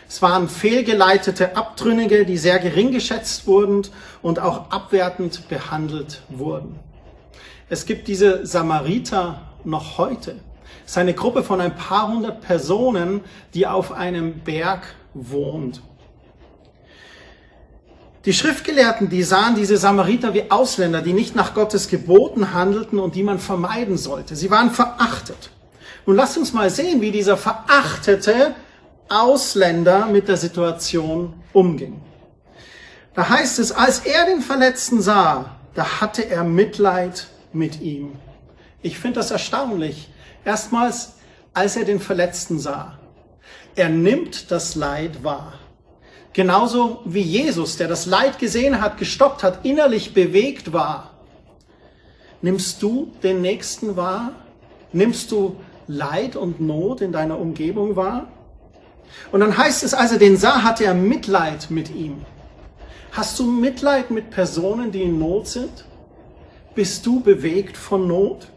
Es 0.08 0.22
waren 0.22 0.48
fehlgeleitete 0.48 1.56
Abtrünnige, 1.56 2.24
die 2.24 2.38
sehr 2.38 2.58
gering 2.58 2.92
geschätzt 2.92 3.46
wurden 3.46 3.82
und 4.22 4.38
auch 4.38 4.70
abwertend 4.70 5.48
behandelt 5.48 6.22
wurden. 6.28 6.78
Es 7.68 7.84
gibt 7.86 8.08
diese 8.08 8.46
Samariter 8.46 9.42
noch 9.64 9.98
heute. 9.98 10.36
Es 10.84 10.92
ist 10.92 10.98
eine 10.98 11.14
Gruppe 11.14 11.42
von 11.42 11.60
ein 11.60 11.76
paar 11.76 12.08
hundert 12.08 12.40
Personen, 12.40 13.20
die 13.54 13.66
auf 13.66 13.92
einem 13.92 14.40
Berg 14.40 14.94
wohnt. 15.14 15.82
Die 18.24 18.32
Schriftgelehrten, 18.32 19.08
die 19.08 19.24
sahen 19.24 19.56
diese 19.56 19.76
Samariter 19.76 20.32
wie 20.32 20.50
Ausländer, 20.50 21.02
die 21.02 21.12
nicht 21.12 21.34
nach 21.34 21.54
Gottes 21.54 21.88
Geboten 21.88 22.54
handelten 22.54 23.00
und 23.00 23.16
die 23.16 23.24
man 23.24 23.40
vermeiden 23.40 23.96
sollte. 23.96 24.36
Sie 24.36 24.50
waren 24.50 24.70
verachtet. 24.70 25.50
Nun 26.06 26.16
lasst 26.16 26.38
uns 26.38 26.52
mal 26.52 26.70
sehen, 26.70 27.00
wie 27.00 27.10
dieser 27.10 27.36
verachtete 27.36 28.54
Ausländer 29.08 30.06
mit 30.06 30.28
der 30.28 30.36
Situation 30.36 31.34
umging. 31.52 32.00
Da 33.14 33.28
heißt 33.28 33.58
es, 33.58 33.72
als 33.72 34.00
er 34.00 34.26
den 34.26 34.40
Verletzten 34.40 35.02
sah, 35.02 35.56
da 35.74 36.00
hatte 36.00 36.28
er 36.28 36.44
Mitleid 36.44 37.26
mit 37.52 37.80
ihm. 37.80 38.12
Ich 38.82 38.98
finde 38.98 39.20
das 39.20 39.30
erstaunlich. 39.30 40.08
Erstmals, 40.44 41.14
als 41.54 41.76
er 41.76 41.84
den 41.84 42.00
Verletzten 42.00 42.58
sah. 42.58 42.98
Er 43.74 43.88
nimmt 43.88 44.50
das 44.50 44.74
Leid 44.74 45.22
wahr. 45.22 45.54
Genauso 46.32 47.00
wie 47.04 47.20
Jesus, 47.20 47.76
der 47.76 47.88
das 47.88 48.06
Leid 48.06 48.38
gesehen 48.38 48.80
hat, 48.80 48.98
gestoppt 48.98 49.42
hat, 49.42 49.64
innerlich 49.64 50.14
bewegt 50.14 50.72
war. 50.72 51.10
Nimmst 52.40 52.82
du 52.82 53.12
den 53.22 53.40
Nächsten 53.40 53.96
wahr? 53.96 54.32
Nimmst 54.92 55.30
du 55.30 55.56
Leid 55.86 56.36
und 56.36 56.60
Not 56.60 57.02
in 57.02 57.12
deiner 57.12 57.38
Umgebung 57.38 57.96
wahr? 57.96 58.28
Und 59.30 59.40
dann 59.40 59.56
heißt 59.56 59.82
es, 59.84 59.94
als 59.94 60.12
er 60.12 60.18
den 60.18 60.36
sah, 60.36 60.62
hatte 60.62 60.84
er 60.84 60.94
Mitleid 60.94 61.70
mit 61.70 61.94
ihm. 61.94 62.24
Hast 63.12 63.38
du 63.38 63.44
Mitleid 63.44 64.10
mit 64.10 64.30
Personen, 64.30 64.90
die 64.90 65.02
in 65.02 65.18
Not 65.18 65.46
sind? 65.46 65.84
Bist 66.74 67.04
du 67.04 67.20
bewegt 67.20 67.76
von 67.76 68.08
Not? 68.08 68.48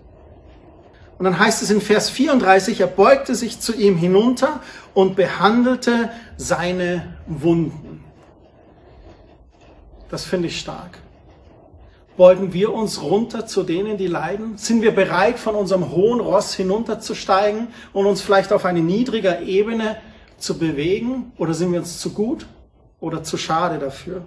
Und 1.17 1.25
dann 1.25 1.39
heißt 1.39 1.61
es 1.61 1.71
in 1.71 1.81
Vers 1.81 2.09
34, 2.09 2.81
er 2.81 2.87
beugte 2.87 3.35
sich 3.35 3.59
zu 3.59 3.73
ihm 3.73 3.95
hinunter 3.95 4.59
und 4.93 5.15
behandelte 5.15 6.09
seine 6.37 7.15
Wunden. 7.25 8.03
Das 10.09 10.25
finde 10.25 10.47
ich 10.47 10.59
stark. 10.59 10.99
Beugen 12.17 12.53
wir 12.53 12.73
uns 12.73 13.01
runter 13.01 13.45
zu 13.45 13.63
denen, 13.63 13.97
die 13.97 14.07
leiden? 14.07 14.57
Sind 14.57 14.81
wir 14.81 14.95
bereit, 14.95 15.37
von 15.37 15.55
unserem 15.55 15.91
hohen 15.91 16.21
Ross 16.21 16.53
hinunterzusteigen 16.53 17.67
und 17.91 18.05
uns 18.05 18.21
vielleicht 18.21 18.53
auf 18.53 18.63
eine 18.63 18.79
niedrige 18.79 19.39
Ebene 19.39 19.97
zu 20.37 20.57
bewegen? 20.57 21.33
Oder 21.37 21.53
sind 21.53 21.73
wir 21.73 21.79
uns 21.79 21.99
zu 21.99 22.11
gut 22.11 22.47
oder 23.01 23.23
zu 23.23 23.35
schade 23.35 23.79
dafür? 23.79 24.25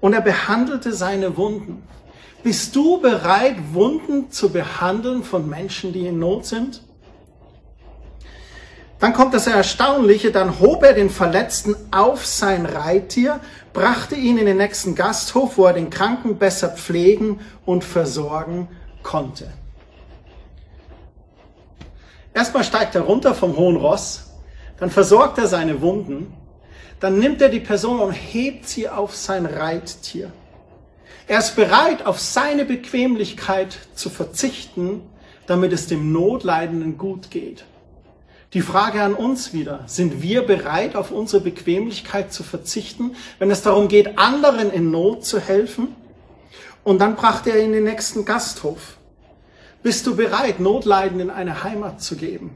Und 0.00 0.12
er 0.12 0.20
behandelte 0.20 0.92
seine 0.92 1.36
Wunden. 1.36 1.82
Bist 2.42 2.76
du 2.76 3.00
bereit, 3.00 3.56
Wunden 3.72 4.30
zu 4.30 4.50
behandeln 4.50 5.24
von 5.24 5.48
Menschen, 5.48 5.92
die 5.92 6.06
in 6.06 6.18
Not 6.18 6.46
sind? 6.46 6.82
Dann 9.00 9.12
kommt 9.12 9.34
das 9.34 9.46
Erstaunliche, 9.46 10.32
dann 10.32 10.58
hob 10.58 10.82
er 10.82 10.92
den 10.92 11.10
Verletzten 11.10 11.76
auf 11.92 12.26
sein 12.26 12.66
Reittier, 12.66 13.40
brachte 13.72 14.16
ihn 14.16 14.38
in 14.38 14.46
den 14.46 14.56
nächsten 14.56 14.94
Gasthof, 14.94 15.56
wo 15.56 15.66
er 15.66 15.72
den 15.72 15.90
Kranken 15.90 16.36
besser 16.36 16.70
pflegen 16.70 17.40
und 17.64 17.84
versorgen 17.84 18.68
konnte. 19.02 19.52
Erstmal 22.34 22.64
steigt 22.64 22.94
er 22.94 23.02
runter 23.02 23.34
vom 23.34 23.56
hohen 23.56 23.76
Ross, 23.76 24.30
dann 24.78 24.90
versorgt 24.90 25.38
er 25.38 25.46
seine 25.46 25.80
Wunden, 25.80 26.32
dann 27.00 27.18
nimmt 27.18 27.40
er 27.40 27.48
die 27.48 27.60
Person 27.60 28.00
und 28.00 28.12
hebt 28.12 28.68
sie 28.68 28.88
auf 28.88 29.14
sein 29.14 29.46
Reittier. 29.46 30.32
Er 31.28 31.40
ist 31.40 31.56
bereit, 31.56 32.06
auf 32.06 32.18
seine 32.18 32.64
Bequemlichkeit 32.64 33.78
zu 33.94 34.08
verzichten, 34.08 35.02
damit 35.46 35.74
es 35.74 35.86
dem 35.86 36.10
Notleidenden 36.10 36.96
gut 36.96 37.30
geht. 37.30 37.66
Die 38.54 38.62
Frage 38.62 39.02
an 39.02 39.12
uns 39.12 39.52
wieder, 39.52 39.84
sind 39.84 40.22
wir 40.22 40.46
bereit, 40.46 40.96
auf 40.96 41.10
unsere 41.10 41.42
Bequemlichkeit 41.42 42.32
zu 42.32 42.42
verzichten, 42.42 43.14
wenn 43.38 43.50
es 43.50 43.60
darum 43.60 43.88
geht, 43.88 44.16
anderen 44.16 44.72
in 44.72 44.90
Not 44.90 45.26
zu 45.26 45.38
helfen? 45.38 45.94
Und 46.82 46.98
dann 46.98 47.14
brachte 47.14 47.50
er 47.50 47.58
ihn 47.58 47.66
in 47.66 47.72
den 47.72 47.84
nächsten 47.84 48.24
Gasthof. 48.24 48.96
Bist 49.82 50.06
du 50.06 50.16
bereit, 50.16 50.60
Notleidenden 50.60 51.28
eine 51.28 51.62
Heimat 51.62 52.00
zu 52.00 52.16
geben? 52.16 52.52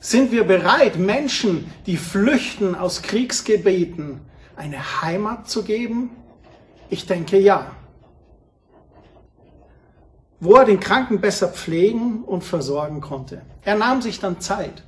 Sind 0.00 0.32
wir 0.32 0.44
bereit, 0.44 0.98
Menschen, 0.98 1.70
die 1.84 1.98
flüchten 1.98 2.74
aus 2.74 3.02
Kriegsgebieten, 3.02 4.22
eine 4.56 5.02
Heimat 5.02 5.50
zu 5.50 5.62
geben? 5.62 6.10
Ich 6.92 7.06
denke 7.06 7.38
ja. 7.38 7.74
Wo 10.40 10.56
er 10.56 10.66
den 10.66 10.78
Kranken 10.78 11.22
besser 11.22 11.48
pflegen 11.48 12.22
und 12.22 12.44
versorgen 12.44 13.00
konnte. 13.00 13.40
Er 13.64 13.76
nahm 13.76 14.02
sich 14.02 14.20
dann 14.20 14.42
Zeit. 14.42 14.82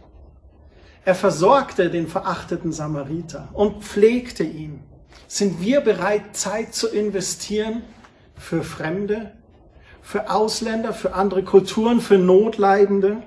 Er 1.07 1.15
versorgte 1.15 1.89
den 1.89 2.07
verachteten 2.07 2.75
Samariter 2.75 3.49
und 3.55 3.83
pflegte 3.85 4.45
ihn. 4.45 4.81
Sind 5.29 5.63
wir 5.63 5.81
bereit, 5.81 6.37
Zeit 6.37 6.75
zu 6.75 6.89
investieren 6.89 7.83
für 8.37 8.63
Fremde, 8.63 9.33
für 10.03 10.31
Ausländer, 10.31 10.93
für 10.93 11.15
andere 11.15 11.43
Kulturen, 11.43 12.03
für 12.03 12.19
Notleidende? 12.19 13.23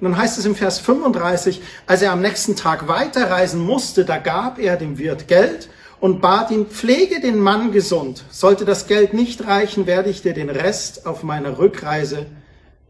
dann 0.00 0.16
heißt 0.16 0.38
es 0.38 0.46
im 0.46 0.54
Vers 0.54 0.78
35, 0.78 1.60
als 1.86 2.00
er 2.00 2.12
am 2.12 2.22
nächsten 2.22 2.56
Tag 2.56 2.88
weiterreisen 2.88 3.60
musste, 3.60 4.06
da 4.06 4.16
gab 4.16 4.58
er 4.58 4.78
dem 4.78 4.96
Wirt 4.96 5.28
Geld 5.28 5.68
und 6.02 6.20
bat 6.20 6.50
ihn, 6.50 6.66
pflege 6.66 7.20
den 7.20 7.38
Mann 7.38 7.70
gesund. 7.70 8.24
Sollte 8.28 8.64
das 8.64 8.88
Geld 8.88 9.14
nicht 9.14 9.46
reichen, 9.46 9.86
werde 9.86 10.10
ich 10.10 10.20
dir 10.20 10.34
den 10.34 10.50
Rest 10.50 11.06
auf 11.06 11.22
meiner 11.22 11.58
Rückreise 11.58 12.26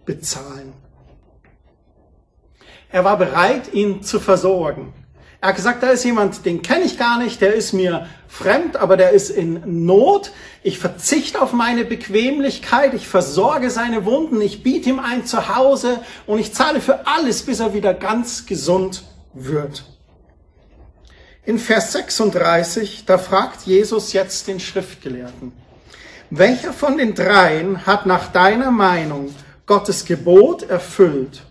bezahlen. 0.06 0.72
Er 2.88 3.04
war 3.04 3.18
bereit, 3.18 3.74
ihn 3.74 4.02
zu 4.02 4.18
versorgen. 4.18 4.94
Er 5.42 5.50
hat 5.50 5.56
gesagt, 5.56 5.82
da 5.82 5.90
ist 5.90 6.04
jemand, 6.04 6.46
den 6.46 6.62
kenne 6.62 6.84
ich 6.84 6.96
gar 6.96 7.18
nicht, 7.18 7.42
der 7.42 7.52
ist 7.52 7.74
mir 7.74 8.06
fremd, 8.28 8.78
aber 8.78 8.96
der 8.96 9.10
ist 9.10 9.28
in 9.28 9.84
Not. 9.84 10.32
Ich 10.62 10.78
verzichte 10.78 11.42
auf 11.42 11.52
meine 11.52 11.84
Bequemlichkeit, 11.84 12.94
ich 12.94 13.06
versorge 13.06 13.68
seine 13.68 14.06
Wunden, 14.06 14.40
ich 14.40 14.62
biete 14.62 14.88
ihm 14.88 15.00
ein 15.00 15.26
Zuhause 15.26 16.00
und 16.26 16.38
ich 16.38 16.54
zahle 16.54 16.80
für 16.80 17.06
alles, 17.06 17.42
bis 17.42 17.60
er 17.60 17.74
wieder 17.74 17.92
ganz 17.92 18.46
gesund 18.46 19.02
wird. 19.34 19.91
In 21.44 21.58
Vers 21.58 21.90
36, 21.90 23.04
da 23.04 23.18
fragt 23.18 23.62
Jesus 23.62 24.12
jetzt 24.12 24.46
den 24.46 24.60
Schriftgelehrten, 24.60 25.50
welcher 26.30 26.72
von 26.72 26.96
den 26.96 27.16
dreien 27.16 27.84
hat 27.84 28.06
nach 28.06 28.30
deiner 28.30 28.70
Meinung 28.70 29.34
Gottes 29.66 30.04
Gebot 30.04 30.62
erfüllt 30.62 31.42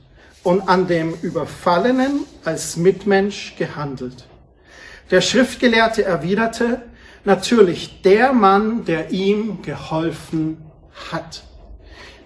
und 0.43 0.69
an 0.69 0.87
dem 0.87 1.13
Überfallenen 1.21 2.21
als 2.45 2.77
Mitmensch 2.77 3.57
gehandelt. 3.57 4.27
Der 5.09 5.19
Schriftgelehrte 5.19 6.05
erwiderte, 6.05 6.83
natürlich 7.25 8.01
der 8.01 8.31
Mann, 8.31 8.85
der 8.85 9.11
ihm 9.11 9.61
geholfen 9.61 10.55
hat. 11.11 11.43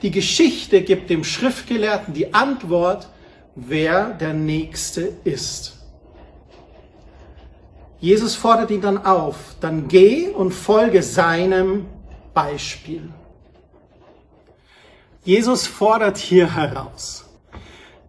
Die 0.04 0.12
Geschichte 0.12 0.84
gibt 0.84 1.10
dem 1.10 1.24
Schriftgelehrten 1.24 2.14
die 2.14 2.32
Antwort, 2.32 3.10
wer 3.56 4.12
der 4.12 4.34
Nächste 4.34 5.14
ist. 5.24 5.75
Jesus 8.06 8.36
fordert 8.36 8.70
ihn 8.70 8.82
dann 8.82 9.04
auf, 9.04 9.56
dann 9.62 9.88
geh 9.88 10.30
und 10.30 10.52
folge 10.52 11.02
seinem 11.02 11.88
Beispiel. 12.36 13.10
Jesus 15.24 15.66
fordert 15.66 16.18
hier 16.18 16.54
heraus. 16.54 17.26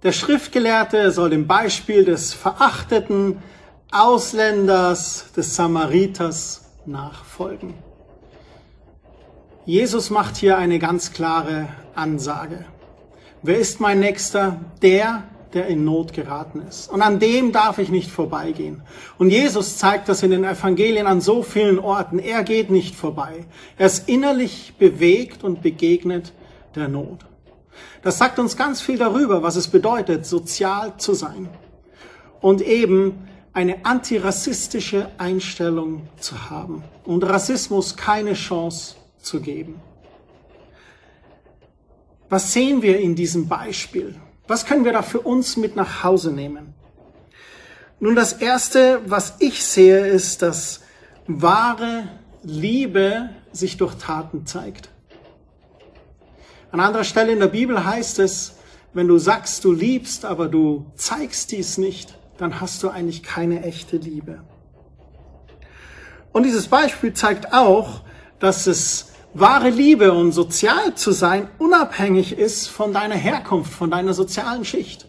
Der 0.02 0.12
Schriftgelehrte 0.12 1.10
soll 1.12 1.30
dem 1.30 1.46
Beispiel 1.46 2.04
des 2.04 2.34
verachteten 2.34 3.42
Ausländers, 3.90 5.32
des 5.34 5.56
Samariters 5.56 6.66
nachfolgen. 6.84 7.72
Jesus 9.64 10.10
macht 10.10 10.36
hier 10.36 10.58
eine 10.58 10.78
ganz 10.78 11.14
klare 11.14 11.68
Ansage. 11.94 12.66
Wer 13.40 13.56
ist 13.56 13.80
mein 13.80 14.00
Nächster? 14.00 14.60
Der, 14.82 15.22
der 15.56 15.66
in 15.66 15.84
Not 15.84 16.12
geraten 16.12 16.62
ist. 16.68 16.88
Und 16.92 17.02
an 17.02 17.18
dem 17.18 17.50
darf 17.50 17.78
ich 17.78 17.88
nicht 17.88 18.10
vorbeigehen. 18.10 18.82
Und 19.18 19.30
Jesus 19.30 19.78
zeigt 19.78 20.08
das 20.08 20.22
in 20.22 20.30
den 20.30 20.44
Evangelien 20.44 21.06
an 21.06 21.20
so 21.20 21.42
vielen 21.42 21.78
Orten. 21.78 22.18
Er 22.18 22.44
geht 22.44 22.70
nicht 22.70 22.94
vorbei. 22.94 23.46
Er 23.78 23.86
ist 23.86 24.08
innerlich 24.08 24.74
bewegt 24.78 25.42
und 25.42 25.62
begegnet 25.62 26.32
der 26.74 26.88
Not. 26.88 27.24
Das 28.02 28.18
sagt 28.18 28.38
uns 28.38 28.56
ganz 28.56 28.80
viel 28.80 28.98
darüber, 28.98 29.42
was 29.42 29.56
es 29.56 29.68
bedeutet, 29.68 30.26
sozial 30.26 30.96
zu 30.98 31.14
sein 31.14 31.48
und 32.40 32.60
eben 32.60 33.26
eine 33.52 33.84
antirassistische 33.84 35.10
Einstellung 35.16 36.06
zu 36.18 36.50
haben 36.50 36.84
und 37.04 37.24
Rassismus 37.24 37.96
keine 37.96 38.34
Chance 38.34 38.96
zu 39.18 39.40
geben. 39.40 39.80
Was 42.28 42.52
sehen 42.52 42.82
wir 42.82 43.00
in 43.00 43.14
diesem 43.14 43.48
Beispiel? 43.48 44.14
Was 44.48 44.64
können 44.64 44.84
wir 44.84 44.92
da 44.92 45.02
für 45.02 45.20
uns 45.20 45.56
mit 45.56 45.76
nach 45.76 46.04
Hause 46.04 46.32
nehmen? 46.32 46.74
Nun, 47.98 48.14
das 48.14 48.34
Erste, 48.34 49.00
was 49.06 49.36
ich 49.40 49.64
sehe, 49.64 50.06
ist, 50.06 50.42
dass 50.42 50.82
wahre 51.26 52.08
Liebe 52.42 53.30
sich 53.52 53.76
durch 53.76 53.94
Taten 53.94 54.46
zeigt. 54.46 54.90
An 56.70 56.80
anderer 56.80 57.04
Stelle 57.04 57.32
in 57.32 57.40
der 57.40 57.48
Bibel 57.48 57.84
heißt 57.84 58.18
es, 58.18 58.56
wenn 58.92 59.08
du 59.08 59.18
sagst, 59.18 59.64
du 59.64 59.72
liebst, 59.72 60.24
aber 60.24 60.48
du 60.48 60.86
zeigst 60.94 61.52
dies 61.52 61.78
nicht, 61.78 62.18
dann 62.38 62.60
hast 62.60 62.82
du 62.82 62.88
eigentlich 62.88 63.22
keine 63.22 63.62
echte 63.62 63.96
Liebe. 63.96 64.42
Und 66.32 66.44
dieses 66.44 66.68
Beispiel 66.68 67.14
zeigt 67.14 67.52
auch, 67.52 68.02
dass 68.38 68.66
es 68.66 69.12
wahre 69.40 69.70
Liebe 69.70 70.12
und 70.12 70.32
sozial 70.32 70.94
zu 70.94 71.12
sein 71.12 71.48
unabhängig 71.58 72.38
ist 72.38 72.68
von 72.68 72.92
deiner 72.92 73.14
Herkunft, 73.14 73.72
von 73.72 73.90
deiner 73.90 74.14
sozialen 74.14 74.64
Schicht. 74.64 75.06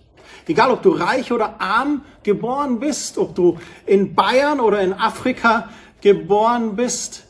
Egal, 0.47 0.71
ob 0.71 0.81
du 0.81 0.91
reich 0.91 1.31
oder 1.31 1.59
arm 1.59 2.03
geboren 2.23 2.79
bist, 2.79 3.17
ob 3.17 3.35
du 3.35 3.57
in 3.85 4.15
Bayern 4.15 4.59
oder 4.59 4.81
in 4.81 4.93
Afrika 4.93 5.69
geboren 6.01 6.75
bist, 6.75 7.25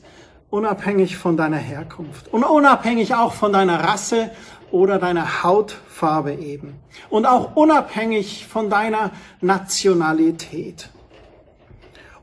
unabhängig 0.49 1.17
von 1.17 1.35
deiner 1.35 1.57
Herkunft 1.57 2.31
und 2.31 2.43
unabhängig 2.43 3.15
auch 3.15 3.33
von 3.33 3.51
deiner 3.51 3.83
Rasse 3.83 4.31
oder 4.71 4.99
deiner 4.99 5.43
Hautfarbe 5.43 6.33
eben 6.33 6.75
und 7.09 7.25
auch 7.25 7.55
unabhängig 7.55 8.47
von 8.47 8.69
deiner 8.69 9.11
Nationalität. 9.41 10.89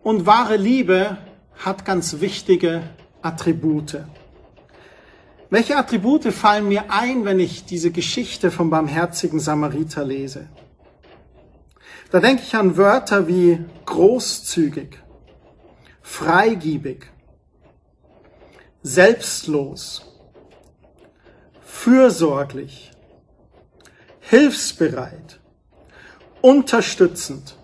Und 0.03 0.27
wahre 0.27 0.57
Liebe 0.57 1.17
hat 1.65 1.85
ganz 1.85 2.21
wichtige 2.21 2.83
Attribute. 3.23 3.99
Welche 5.55 5.77
Attribute 5.77 6.33
fallen 6.33 6.67
mir 6.67 6.91
ein, 6.91 7.25
wenn 7.25 7.39
ich 7.39 7.65
diese 7.65 7.93
Geschichte 7.93 8.51
vom 8.51 8.71
barmherzigen 8.71 9.39
Samariter 9.39 10.05
lese? 10.05 10.49
Da 12.11 12.19
denke 12.19 12.43
ich 12.43 12.57
an 12.57 12.77
Wörter 12.77 13.29
wie 13.29 13.65
großzügig, 13.87 14.99
freigiebig, 16.03 17.07
selbstlos, 18.83 20.05
fürsorglich, 21.65 22.91
hilfsbereit, 24.23 25.39
unterstützend, 26.41 27.57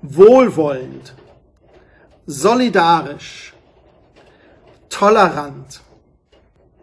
wohlwollend, 0.00 1.14
solidarisch, 2.24 3.52
tolerant. 4.88 5.81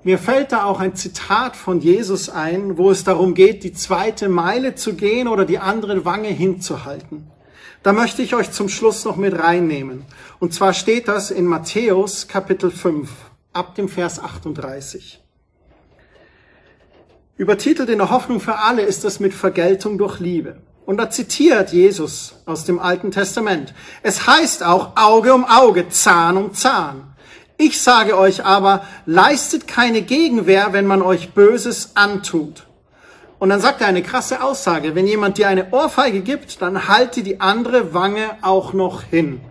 Mir 0.04 0.18
fällt 0.18 0.54
da 0.54 0.64
auch 0.64 0.80
ein 0.80 0.96
Zitat 0.96 1.58
von 1.58 1.82
Jesus 1.82 2.30
ein, 2.30 2.78
wo 2.78 2.90
es 2.90 3.04
darum 3.04 3.34
geht, 3.34 3.64
die 3.64 3.74
zweite 3.74 4.30
Meile 4.30 4.76
zu 4.76 4.94
gehen 4.94 5.28
oder 5.28 5.44
die 5.46 5.60
andere 5.60 6.06
Wange 6.06 6.30
hinzuhalten. 6.30 7.30
Da 7.84 7.92
möchte 7.92 8.22
ich 8.22 8.34
euch 8.34 8.52
zum 8.52 8.70
Schluss 8.70 9.04
noch 9.04 9.18
mit 9.18 9.38
reinnehmen. 9.38 10.06
Und 10.40 10.54
zwar 10.54 10.74
steht 10.74 11.08
das 11.08 11.32
in 11.32 11.46
Matthäus 11.46 12.28
Kapitel 12.28 12.72
5 12.72 13.10
ab 13.52 13.76
dem 13.76 13.90
Vers 13.90 14.22
38. 14.22 15.22
Übertitelt 17.36 17.90
in 17.90 18.00
der 18.00 18.10
Hoffnung 18.10 18.40
für 18.40 18.58
alle 18.58 18.82
ist 18.82 19.04
das 19.04 19.20
mit 19.20 19.34
Vergeltung 19.34 19.98
durch 19.98 20.20
Liebe. 20.20 20.62
Und 20.86 20.98
da 20.98 21.10
zitiert 21.10 21.72
Jesus 21.72 22.36
aus 22.46 22.66
dem 22.66 22.80
Alten 22.80 23.12
Testament. 23.12 23.74
Es 24.02 24.28
heißt 24.28 24.64
auch 24.64 24.98
Auge 24.98 25.34
um 25.34 25.46
Auge, 25.46 25.88
Zahn 25.90 26.36
um 26.36 26.54
Zahn. 26.54 27.09
Ich 27.62 27.82
sage 27.82 28.18
euch 28.18 28.46
aber, 28.46 28.86
leistet 29.06 29.68
keine 29.68 30.02
Gegenwehr, 30.02 30.72
wenn 30.72 30.88
man 30.88 31.02
euch 31.02 31.34
Böses 31.34 31.92
antut. 31.96 32.66
Und 33.38 33.50
dann 33.50 33.60
sagt 33.60 33.82
er 33.82 33.88
eine 33.88 34.02
krasse 34.02 34.42
Aussage. 34.42 34.96
Wenn 34.96 35.06
jemand 35.06 35.38
dir 35.38 35.50
eine 35.50 35.74
Ohrfeige 35.74 36.22
gibt, 36.22 36.62
dann 36.62 36.88
halte 36.88 37.22
die 37.22 37.42
andere 37.42 37.94
Wange 37.94 38.38
auch 38.44 38.72
noch 38.72 39.04
hin. 39.04 39.42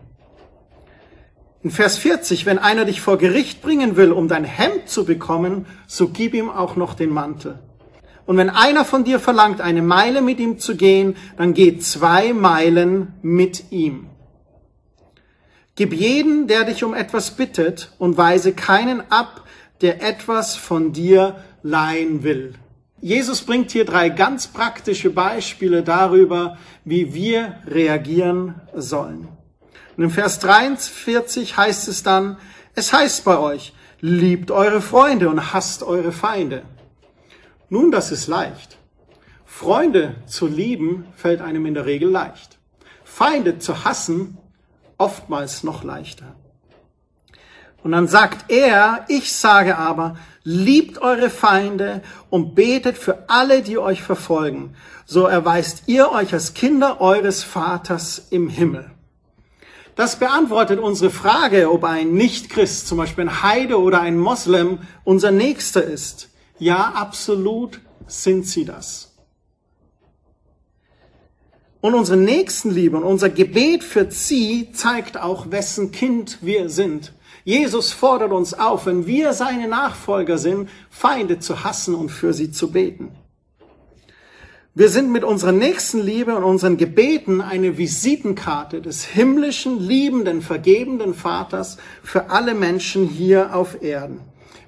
In 1.63 1.71
Vers 1.71 1.99
40, 1.99 2.47
wenn 2.47 2.59
einer 2.59 2.87
dich 2.87 3.03
vor 3.03 3.19
Gericht 3.19 3.61
bringen 3.61 3.99
will, 3.99 4.13
um 4.13 4.27
dein 4.27 4.45
Hemd 4.45 4.89
zu 4.89 5.05
bekommen, 5.05 5.67
so 5.87 6.09
gib 6.09 6.33
ihm 6.33 6.49
auch 6.49 6.77
noch 6.77 6.95
den 6.95 7.11
Mantel. 7.11 7.59
Und 8.25 8.39
wenn 8.39 8.49
einer 8.49 8.87
von 8.87 9.05
dir 9.05 9.21
verlangt, 9.21 9.61
eine 9.61 9.83
Meile 9.83 10.23
mit 10.23 10.41
ihm 10.41 10.59
zu 10.59 10.77
gehen, 10.77 11.15
dann 11.37 11.53
geh 11.53 11.79
zwei 11.79 12.33
Meilen 12.33 13.13
mit 13.21 13.71
ihm. 13.71 14.08
Gib 15.79 15.93
jeden, 15.93 16.49
der 16.49 16.65
dich 16.65 16.83
um 16.83 16.93
etwas 16.93 17.31
bittet, 17.31 17.93
und 18.01 18.17
weise 18.17 18.53
keinen 18.53 19.01
ab, 19.13 19.45
der 19.81 20.03
etwas 20.03 20.57
von 20.57 20.93
dir 20.93 21.37
leihen 21.63 22.25
will. 22.25 22.55
Jesus 23.01 23.43
bringt 23.43 23.71
hier 23.71 23.85
drei 23.85 24.09
ganz 24.09 24.49
praktische 24.49 25.11
Beispiele 25.11 25.85
darüber, 25.85 26.59
wie 26.85 27.15
wir 27.15 27.61
reagieren 27.65 28.57
sollen. 28.75 29.29
Und 29.97 30.03
im 30.03 30.11
Vers 30.11 30.41
43 30.41 31.57
heißt 31.57 31.87
es 31.87 32.03
dann, 32.03 32.39
es 32.75 32.93
heißt 32.93 33.25
bei 33.25 33.39
euch, 33.39 33.73
liebt 34.01 34.51
eure 34.51 34.81
Freunde 34.81 35.29
und 35.29 35.53
hasst 35.53 35.85
eure 35.85 36.11
Feinde. 36.11 36.65
Nun, 37.69 37.93
das 37.93 38.11
ist 38.11 38.27
leicht. 38.27 38.79
Freunde 39.47 40.17
zu 40.27 40.49
lieben 40.49 41.07
fällt 41.15 41.41
einem 41.41 41.67
in 41.67 41.75
der 41.75 41.87
Regel 41.87 42.11
leicht. 42.11 42.59
Feinde 43.05 43.61
zu 43.61 43.85
hassen 43.85 44.39
oftmals 44.99 45.63
noch 45.63 45.85
leichter. 45.85 46.35
Und 47.83 47.93
dann 47.93 48.09
sagt 48.09 48.51
er, 48.51 49.05
ich 49.09 49.33
sage 49.33 49.79
aber, 49.79 50.17
liebt 50.43 50.99
eure 50.99 51.31
Feinde 51.31 52.03
und 52.29 52.55
betet 52.55 52.99
für 52.99 53.25
alle, 53.29 53.63
die 53.63 53.79
euch 53.79 54.03
verfolgen. 54.03 54.75
So 55.07 55.27
erweist 55.27 55.85
ihr 55.87 56.11
euch 56.11 56.33
als 56.33 56.55
Kinder 56.55 57.01
eures 57.01 57.45
Vaters 57.45 58.27
im 58.31 58.49
Himmel. 58.49 58.91
Das 59.95 60.17
beantwortet 60.17 60.79
unsere 60.79 61.11
Frage, 61.11 61.73
ob 61.73 61.85
ein 61.85 62.13
Nichtchrist, 62.13 62.87
zum 62.87 62.99
Beispiel 62.99 63.25
ein 63.25 63.43
Heide 63.43 63.81
oder 63.81 64.01
ein 64.01 64.19
Moslem, 64.19 64.79
unser 65.05 65.31
Nächster 65.31 65.83
ist. 65.83 66.29
Ja, 66.59 66.93
absolut 66.95 67.81
sind 68.07 68.47
sie 68.47 68.65
das. 68.65 69.08
Und 71.81 71.95
unsere 71.95 72.19
Nächstenliebe 72.19 72.97
und 72.97 73.05
unser 73.05 73.29
Gebet 73.29 73.85
für 73.85 74.11
sie 74.11 74.73
zeigt 74.73 75.17
auch, 75.17 75.51
wessen 75.51 75.93
Kind 75.93 76.39
wir 76.41 76.69
sind. 76.71 77.13
Jesus 77.45 77.93
fordert 77.93 78.33
uns 78.33 78.53
auf, 78.53 78.87
wenn 78.87 79.07
wir 79.07 79.33
seine 79.33 79.69
Nachfolger 79.69 80.39
sind, 80.39 80.69
Feinde 80.91 81.39
zu 81.39 81.65
hassen 81.65 81.95
und 81.95 82.11
für 82.11 82.35
sie 82.35 82.51
zu 82.51 82.73
beten. 82.73 83.13
Wir 84.75 84.89
sind 84.89 85.11
mit 85.11 85.25
unserer 85.25 85.53
nächsten 85.53 86.01
Liebe 86.01 86.37
und 86.37 86.45
unseren 86.45 86.77
Gebeten 86.77 87.41
eine 87.41 87.79
Visitenkarte 87.79 88.81
des 88.81 89.05
himmlischen, 89.05 89.81
liebenden, 89.81 90.41
vergebenden 90.41 91.15
Vaters 91.15 91.79
für 92.03 92.31
alle 92.31 92.55
Menschen 92.55 93.09
hier 93.09 93.57
auf 93.57 93.83
Erden. 93.83 94.21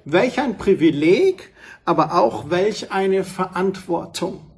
Welch 0.03 0.39
ein 0.39 0.57
Privileg, 0.57 1.53
aber 1.85 2.15
auch 2.15 2.49
welch 2.49 2.91
eine 2.91 3.23
Verantwortung. 3.23 4.50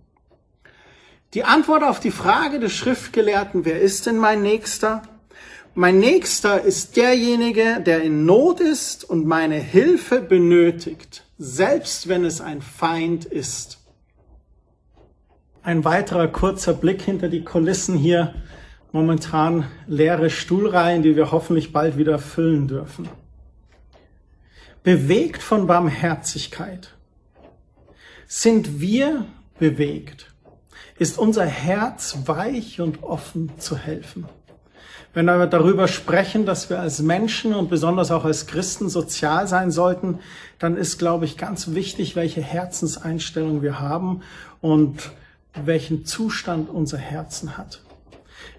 Die 1.34 1.44
Antwort 1.44 1.84
auf 1.84 2.00
die 2.00 2.12
Frage 2.12 2.60
des 2.60 2.74
Schriftgelehrten, 2.74 3.66
wer 3.66 3.82
ist 3.82 4.06
denn 4.06 4.18
mein 4.18 4.44
Nächster? 4.44 5.02
Mein 5.74 5.98
Nächster 5.98 6.62
ist 6.62 6.96
derjenige, 6.96 7.82
der 7.84 8.04
in 8.04 8.26
Not 8.26 8.60
ist 8.60 9.04
und 9.04 9.26
meine 9.26 9.56
Hilfe 9.56 10.22
benötigt, 10.22 11.24
selbst 11.40 12.08
wenn 12.08 12.24
es 12.24 12.40
ein 12.40 12.62
Feind 12.62 13.26
ist. 13.26 13.80
Ein 15.64 15.84
weiterer 15.84 16.28
kurzer 16.28 16.74
Blick 16.74 17.02
hinter 17.02 17.30
die 17.30 17.44
Kulissen 17.44 17.98
hier. 17.98 18.36
Momentan 18.92 19.66
leere 19.88 20.30
Stuhlreihen, 20.30 21.02
die 21.02 21.16
wir 21.16 21.32
hoffentlich 21.32 21.74
bald 21.74 21.98
wieder 21.98 22.20
füllen 22.20 22.68
dürfen. 22.68 23.10
Bewegt 24.84 25.42
von 25.42 25.66
Barmherzigkeit. 25.66 26.94
Sind 28.28 28.80
wir 28.80 29.26
bewegt? 29.58 30.33
Ist 31.00 31.18
unser 31.18 31.46
Herz 31.46 32.18
weich 32.26 32.80
und 32.80 33.04
offen 33.04 33.52
zu 33.58 33.78
helfen? 33.78 34.26
Wenn 35.16 35.26
wir 35.26 35.46
darüber 35.46 35.88
sprechen, 35.88 36.46
dass 36.46 36.70
wir 36.70 36.80
als 36.80 37.02
Menschen 37.02 37.54
und 37.54 37.70
besonders 37.70 38.10
auch 38.10 38.26
als 38.26 38.48
Christen 38.48 38.90
sozial 38.90 39.48
sein 39.48 39.70
sollten, 39.70 40.20
dann 40.58 40.76
ist, 40.76 40.98
glaube 40.98 41.26
ich, 41.26 41.38
ganz 41.38 41.74
wichtig, 41.74 42.16
welche 42.16 42.42
Herzenseinstellung 42.42 43.62
wir 43.62 43.80
haben 43.80 44.22
und 44.60 45.12
welchen 45.54 46.06
Zustand 46.06 46.70
unser 46.70 46.98
Herzen 46.98 47.58
hat. 47.58 47.82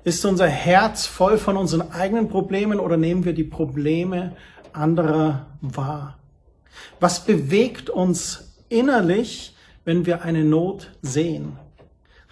Ist 0.04 0.24
unser 0.24 0.46
Herz 0.46 1.06
voll 1.06 1.38
von 1.38 1.56
unseren 1.56 1.90
eigenen 1.90 2.28
Problemen 2.28 2.78
oder 2.78 2.96
nehmen 2.96 3.24
wir 3.24 3.32
die 3.32 3.44
Probleme 3.44 4.36
anderer 4.72 5.46
wahr? 5.60 6.18
Was 7.00 7.24
bewegt 7.24 7.90
uns 7.90 8.54
innerlich, 8.68 9.56
wenn 9.84 10.06
wir 10.06 10.22
eine 10.22 10.44
Not 10.44 10.92
sehen? 11.02 11.58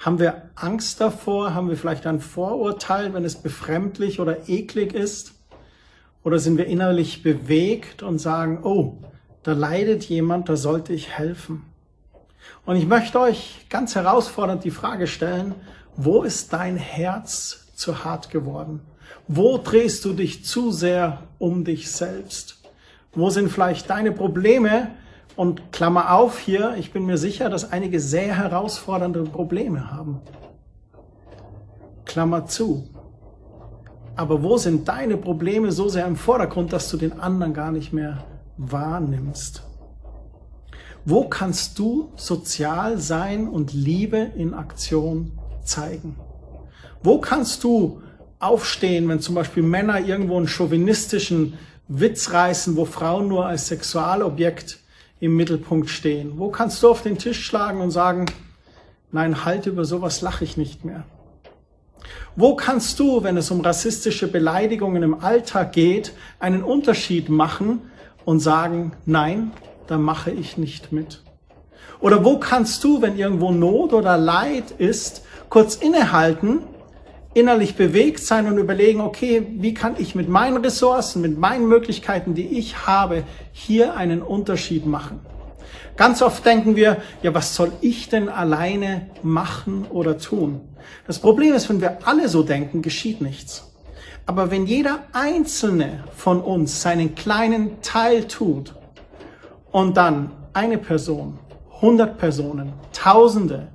Haben 0.03 0.19
wir 0.19 0.51
Angst 0.57 1.01
davor? 1.01 1.55
Haben 1.55 1.69
wir 1.69 1.77
vielleicht 1.77 2.09
ein 2.09 2.19
Vorurteil, 2.19 3.15
wenn 3.15 3.25
es 3.25 3.37
befremdlich 3.37 4.19
oder 4.19 4.49
eklig 4.49 4.95
ist? 4.95 5.35
Oder 6.25 6.41
sind 6.41 6.59
wir 6.59 6.67
innerlich 6.67 7.23
bewegt 7.23 8.03
und 8.03 8.19
sagen, 8.19 8.65
oh, 8.65 8.99
da 9.45 9.53
leidet 9.53 10.03
jemand, 10.07 10.49
da 10.49 10.57
sollte 10.57 10.93
ich 10.93 11.11
helfen? 11.11 11.63
Und 12.67 12.75
ich 12.75 12.89
möchte 12.89 13.21
euch 13.21 13.67
ganz 13.71 13.95
herausfordernd 13.95 14.65
die 14.65 14.73
Frage 14.73 15.07
stellen, 15.07 15.55
wo 15.97 16.25
ist 16.25 16.53
dein 16.53 16.77
Herz 16.77 17.69
zu 17.77 18.03
hart 18.05 18.29
geworden? 18.31 18.81
Wo 19.29 19.57
drehst 19.57 20.05
du 20.05 20.15
dich 20.15 20.45
zu 20.45 20.73
sehr 20.73 21.23
um 21.39 21.63
dich 21.65 21.93
selbst? 21.93 22.61
Wo 23.13 23.31
sind 23.31 23.53
vielleicht 23.53 23.89
deine 23.89 24.11
Probleme? 24.11 24.89
Und 25.37 25.73
Klammer 25.73 26.13
auf 26.13 26.39
hier, 26.39 26.75
ich 26.77 26.93
bin 26.93 27.07
mir 27.07 27.17
sicher, 27.17 27.49
dass 27.49 27.73
einige 27.73 28.01
sehr 28.01 28.37
herausfordernde 28.37 29.23
Probleme 29.25 29.91
haben. 29.91 30.21
Klammer 32.05 32.47
zu. 32.47 32.89
Aber 34.15 34.43
wo 34.43 34.59
sind 34.59 34.89
deine 34.89 35.17
Probleme 35.17 35.73
so 35.73 35.89
sehr 35.89 36.07
im 36.07 36.17
Vordergrund, 36.17 36.73
dass 36.73 36.91
du 36.91 36.99
den 36.99 37.19
anderen 37.19 37.55
gar 37.55 37.73
nicht 37.73 37.93
mehr 37.93 38.25
wahrnimmst? 38.59 39.63
Wo 41.05 41.25
kannst 41.25 41.79
du 41.79 42.13
sozial 42.17 42.99
sein 42.99 43.49
und 43.49 43.73
Liebe 43.73 44.19
in 44.19 44.55
Aktion 44.55 45.33
zeigen? 45.65 46.17
Wo 47.03 47.19
kannst 47.19 47.65
du 47.65 48.03
aufstehen, 48.39 49.09
wenn 49.09 49.21
zum 49.21 49.35
Beispiel 49.35 49.63
Männer 49.63 50.01
irgendwo 50.01 50.37
einen 50.37 50.47
chauvinistischen 50.47 51.55
Witz 51.89 52.33
reißen, 52.33 52.77
wo 52.77 52.85
Frauen 52.85 53.29
nur 53.29 53.47
als 53.47 53.69
Sexualobjekt 53.69 54.82
im 55.23 55.37
Mittelpunkt 55.37 55.89
stehen? 55.89 56.33
Wo 56.37 56.51
kannst 56.51 56.83
du 56.83 56.91
auf 56.91 57.03
den 57.03 57.17
Tisch 57.17 57.47
schlagen 57.47 57.81
und 57.81 57.93
sagen, 57.93 58.27
nein, 59.13 59.45
halt 59.45 59.67
über 59.67 59.85
sowas 59.85 60.21
lache 60.21 60.43
ich 60.43 60.57
nicht 60.57 60.85
mehr? 60.85 61.05
Wo 62.35 62.57
kannst 62.57 62.99
du, 62.99 63.23
wenn 63.23 63.37
es 63.37 63.53
um 63.53 63.61
rassistische 63.61 64.27
Beleidigungen 64.27 65.05
im 65.05 65.23
Alltag 65.23 65.73
geht, 65.73 66.13
einen 66.41 66.65
Unterschied 66.65 67.29
machen 67.29 67.83
und 68.25 68.41
sagen, 68.41 68.95
nein, 69.07 69.53
da 69.87 69.97
mache 69.97 70.33
ich 70.33 70.59
nicht 70.59 70.91
mit. 70.91 71.23
Oder 72.01 72.25
wo 72.25 72.39
kannst 72.39 72.83
du, 72.83 73.01
wenn 73.01 73.17
irgendwo 73.17 73.53
Not 73.53 73.93
oder 73.93 74.19
Leid 74.19 74.73
ist, 74.79 75.25
kurz 75.49 75.77
innehalten, 75.77 76.63
innerlich 77.35 77.77
bewegt 77.77 78.21
sein 78.21 78.47
und 78.47 78.59
überlegen, 78.59 79.01
okay, 79.01 79.47
wie 79.57 79.75
kann 79.75 79.95
ich 79.99 80.15
mit 80.15 80.29
meinen 80.29 80.59
Ressourcen, 80.59 81.23
mit 81.23 81.39
meinen 81.39 81.67
Möglichkeiten, 81.67 82.35
die 82.35 82.59
ich 82.59 82.87
habe, 82.87 83.25
hier 83.53 83.95
einen 83.95 84.23
Unterschied 84.23 84.87
machen? 84.87 85.21
Ganz 85.97 86.23
oft 86.23 86.45
denken 86.45 86.77
wir, 86.77 86.99
ja, 87.23 87.35
was 87.35 87.55
soll 87.55 87.73
ich 87.81 88.09
denn 88.09 88.29
alleine 88.29 89.11
machen 89.23 89.87
oder 89.91 90.19
tun? 90.19 90.61
Das 91.07 91.19
Problem 91.19 91.55
ist, 91.55 91.69
wenn 91.69 91.81
wir 91.81 91.99
alle 92.07 92.29
so 92.29 92.43
denken, 92.43 92.83
geschieht 92.83 93.21
nichts. 93.21 93.71
Aber 94.25 94.51
wenn 94.51 94.67
jeder 94.67 95.01
einzelne 95.13 96.05
von 96.17 96.41
uns 96.41 96.81
seinen 96.81 97.15
kleinen 97.15 97.83
Teil 97.83 98.29
tut 98.29 98.75
und 99.71 99.97
dann 99.97 100.31
eine 100.53 100.79
Person, 100.79 101.39
hundert 101.81 102.19
Personen, 102.19 102.73
Tausende, 102.93 103.69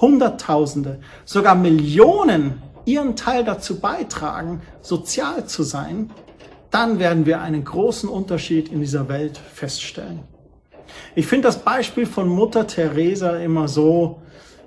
Hunderttausende, 0.00 0.98
sogar 1.24 1.54
Millionen 1.54 2.62
ihren 2.84 3.16
Teil 3.16 3.44
dazu 3.44 3.80
beitragen, 3.80 4.62
sozial 4.80 5.46
zu 5.46 5.62
sein, 5.62 6.10
dann 6.70 6.98
werden 6.98 7.26
wir 7.26 7.40
einen 7.40 7.64
großen 7.64 8.08
Unterschied 8.08 8.70
in 8.70 8.80
dieser 8.80 9.08
Welt 9.08 9.38
feststellen. 9.38 10.20
Ich 11.14 11.26
finde 11.26 11.48
das 11.48 11.58
Beispiel 11.58 12.06
von 12.06 12.28
Mutter 12.28 12.66
Teresa 12.66 13.36
immer 13.36 13.68
so, 13.68 14.22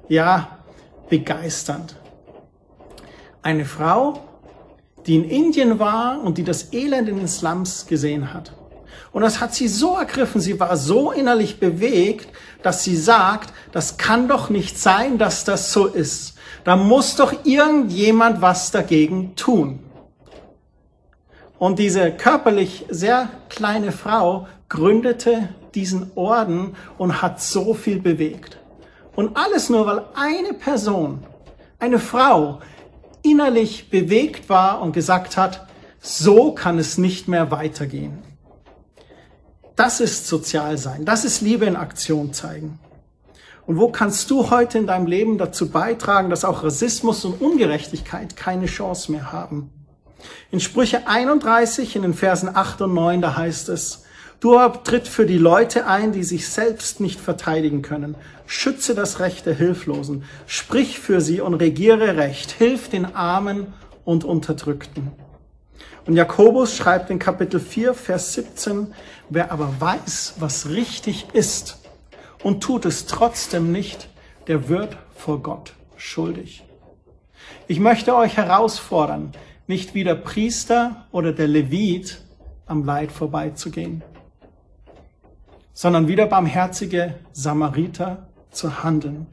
ja, 0.08 0.60
begeisternd. 1.10 1.96
Eine 3.42 3.66
Frau, 3.66 4.22
die 5.06 5.16
in 5.16 5.30
Indien 5.30 5.80
war 5.80 6.22
und 6.22 6.38
die 6.38 6.44
das 6.44 6.74
Elend 6.74 7.10
in 7.10 7.18
den 7.18 7.28
Slums 7.28 7.86
gesehen 7.86 8.34
hat. 8.34 8.54
Und 9.12 9.22
das 9.22 9.40
hat 9.40 9.54
sie 9.54 9.68
so 9.68 9.96
ergriffen, 9.96 10.42
sie 10.42 10.60
war 10.60 10.78
so 10.78 11.12
innerlich 11.12 11.60
bewegt, 11.60 12.28
dass 12.64 12.84
sie 12.84 12.98
sagt, 12.98 13.54
das 13.72 13.98
kann 13.98 14.28
doch 14.28 14.50
nicht 14.50 14.78
sein, 14.78 15.18
dass 15.18 15.46
das 15.46 15.72
so 15.72 15.86
ist. 15.86 16.35
Da 16.66 16.76
muss 16.76 17.16
doch 17.16 17.46
irgendjemand 17.46 18.42
was 18.42 18.72
dagegen 18.72 19.36
tun. 19.36 19.80
Und 21.60 21.80
diese 21.80 22.12
körperlich 22.12 22.86
sehr 22.90 23.30
kleine 23.50 23.92
Frau 23.92 24.48
gründete 24.68 25.50
diesen 25.76 26.12
Orden 26.16 26.76
und 26.98 27.22
hat 27.22 27.40
so 27.40 27.76
viel 27.76 28.02
bewegt. 28.02 28.58
Und 29.16 29.38
alles 29.38 29.70
nur, 29.70 29.86
weil 29.86 30.06
eine 30.16 30.54
Person, 30.54 31.24
eine 31.80 32.00
Frau, 32.00 32.60
innerlich 33.22 33.90
bewegt 33.90 34.50
war 34.50 34.82
und 34.82 34.92
gesagt 34.92 35.38
hat, 35.38 35.68
so 36.00 36.52
kann 36.52 36.80
es 36.80 36.98
nicht 36.98 37.28
mehr 37.28 37.52
weitergehen. 37.52 38.24
Das 39.76 40.00
ist 40.00 40.28
sozial 40.28 40.78
sein. 40.78 41.06
Das 41.06 41.26
ist 41.26 41.42
Liebe 41.42 41.66
in 41.66 41.76
Aktion 41.76 42.34
zeigen. 42.34 42.80
Und 43.66 43.78
wo 43.80 43.90
kannst 43.90 44.30
du 44.30 44.52
heute 44.52 44.78
in 44.78 44.88
deinem 44.88 45.08
Leben 45.08 45.38
dazu 45.38 45.70
beitragen, 45.70 46.30
dass 46.30 46.46
auch 46.46 46.64
Rassismus 46.64 47.26
und 47.26 47.42
Ungerechtigkeit 47.42 48.36
keine 48.36 48.68
Chance 48.68 49.12
mehr 49.12 49.32
haben? 49.32 49.72
In 50.52 50.60
Sprüche 50.60 51.08
31 51.08 51.96
in 51.96 52.04
den 52.04 52.14
Versen 52.14 52.56
8 52.56 52.82
und 52.82 52.94
9, 52.94 53.22
da 53.22 53.36
heißt 53.36 53.70
es, 53.70 54.04
Du 54.42 54.60
tritt 54.84 55.08
für 55.08 55.26
die 55.26 55.38
Leute 55.38 55.88
ein, 55.88 56.12
die 56.12 56.24
sich 56.24 56.50
selbst 56.50 57.00
nicht 57.00 57.20
verteidigen 57.20 57.82
können. 57.82 58.16
Schütze 58.46 58.94
das 58.94 59.20
Recht 59.20 59.46
der 59.46 59.56
Hilflosen. 59.56 60.24
Sprich 60.46 61.00
für 61.00 61.22
sie 61.22 61.42
und 61.42 61.56
regiere 61.56 62.18
Recht. 62.18 62.52
Hilf 62.52 62.90
den 62.90 63.16
Armen 63.16 63.74
und 64.04 64.24
Unterdrückten. 64.24 65.14
Und 66.06 66.16
Jakobus 66.16 66.76
schreibt 66.76 67.10
in 67.10 67.18
Kapitel 67.18 67.60
4, 67.60 67.96
Vers 67.96 68.34
17, 68.34 68.94
wer 69.30 69.52
aber 69.52 69.74
weiß, 69.80 70.36
was 70.38 70.70
richtig 70.70 71.28
ist 71.34 71.80
und 72.46 72.62
tut 72.62 72.86
es 72.86 73.08
trotzdem 73.08 73.72
nicht, 73.72 74.08
der 74.48 74.70
wird 74.70 74.96
vor 75.16 75.42
Gott 75.42 75.74
schuldig. 75.98 76.64
Ich 77.68 77.80
möchte 77.80 78.16
euch 78.16 78.38
herausfordern, 78.38 79.32
nicht 79.68 79.96
wie 79.96 80.04
der 80.04 80.16
Priester 80.16 81.08
oder 81.12 81.34
der 81.34 81.48
Levit 81.48 82.22
am 82.68 82.86
Leid 82.86 83.12
vorbeizugehen 83.12 84.04
sondern 85.76 86.08
wie 86.08 86.16
der 86.16 86.26
barmherzige 86.26 87.16
Samariter 87.34 88.30
zu 88.50 88.84
handeln. 88.84 89.28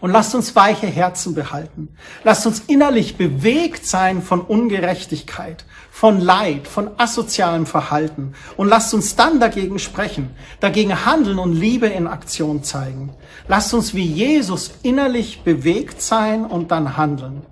Und 0.00 0.10
lasst 0.10 0.34
uns 0.34 0.56
weiche 0.56 0.86
Herzen 0.86 1.34
behalten. 1.34 1.94
Lasst 2.24 2.46
uns 2.46 2.60
innerlich 2.60 3.16
bewegt 3.16 3.86
sein 3.86 4.22
von 4.22 4.40
Ungerechtigkeit, 4.40 5.64
von 6.02 6.20
Leid, 6.20 6.66
von 6.66 6.90
asozialem 6.96 7.64
Verhalten. 7.64 8.34
Und 8.56 8.66
lasst 8.66 8.92
uns 8.92 9.14
dann 9.14 9.38
dagegen 9.38 9.78
sprechen, 9.78 10.30
dagegen 10.58 11.06
handeln 11.06 11.38
und 11.38 11.52
Liebe 11.52 11.86
in 11.86 12.08
Aktion 12.08 12.64
zeigen. 12.64 13.14
Lasst 13.46 13.72
uns 13.72 13.94
wie 13.94 14.04
Jesus 14.04 14.72
innerlich 14.82 15.44
bewegt 15.44 16.02
sein 16.02 16.44
und 16.44 16.72
dann 16.72 16.96
handeln. 16.96 17.42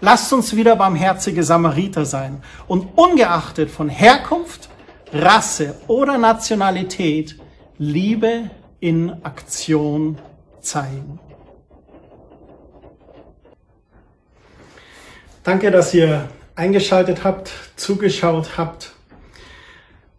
Lasst 0.00 0.32
uns 0.32 0.56
wieder 0.56 0.76
barmherzige 0.76 1.44
Samariter 1.44 2.06
sein 2.06 2.42
und 2.68 2.96
ungeachtet 2.96 3.70
von 3.70 3.90
Herkunft, 3.90 4.70
Rasse 5.12 5.74
oder 5.86 6.16
Nationalität 6.16 7.38
Liebe 7.76 8.48
in 8.80 9.12
Aktion 9.24 10.16
zeigen. 10.62 11.20
Danke, 15.44 15.70
dass 15.70 15.92
ihr 15.92 16.30
eingeschaltet 16.60 17.24
habt, 17.24 17.50
zugeschaut 17.76 18.58
habt 18.58 18.92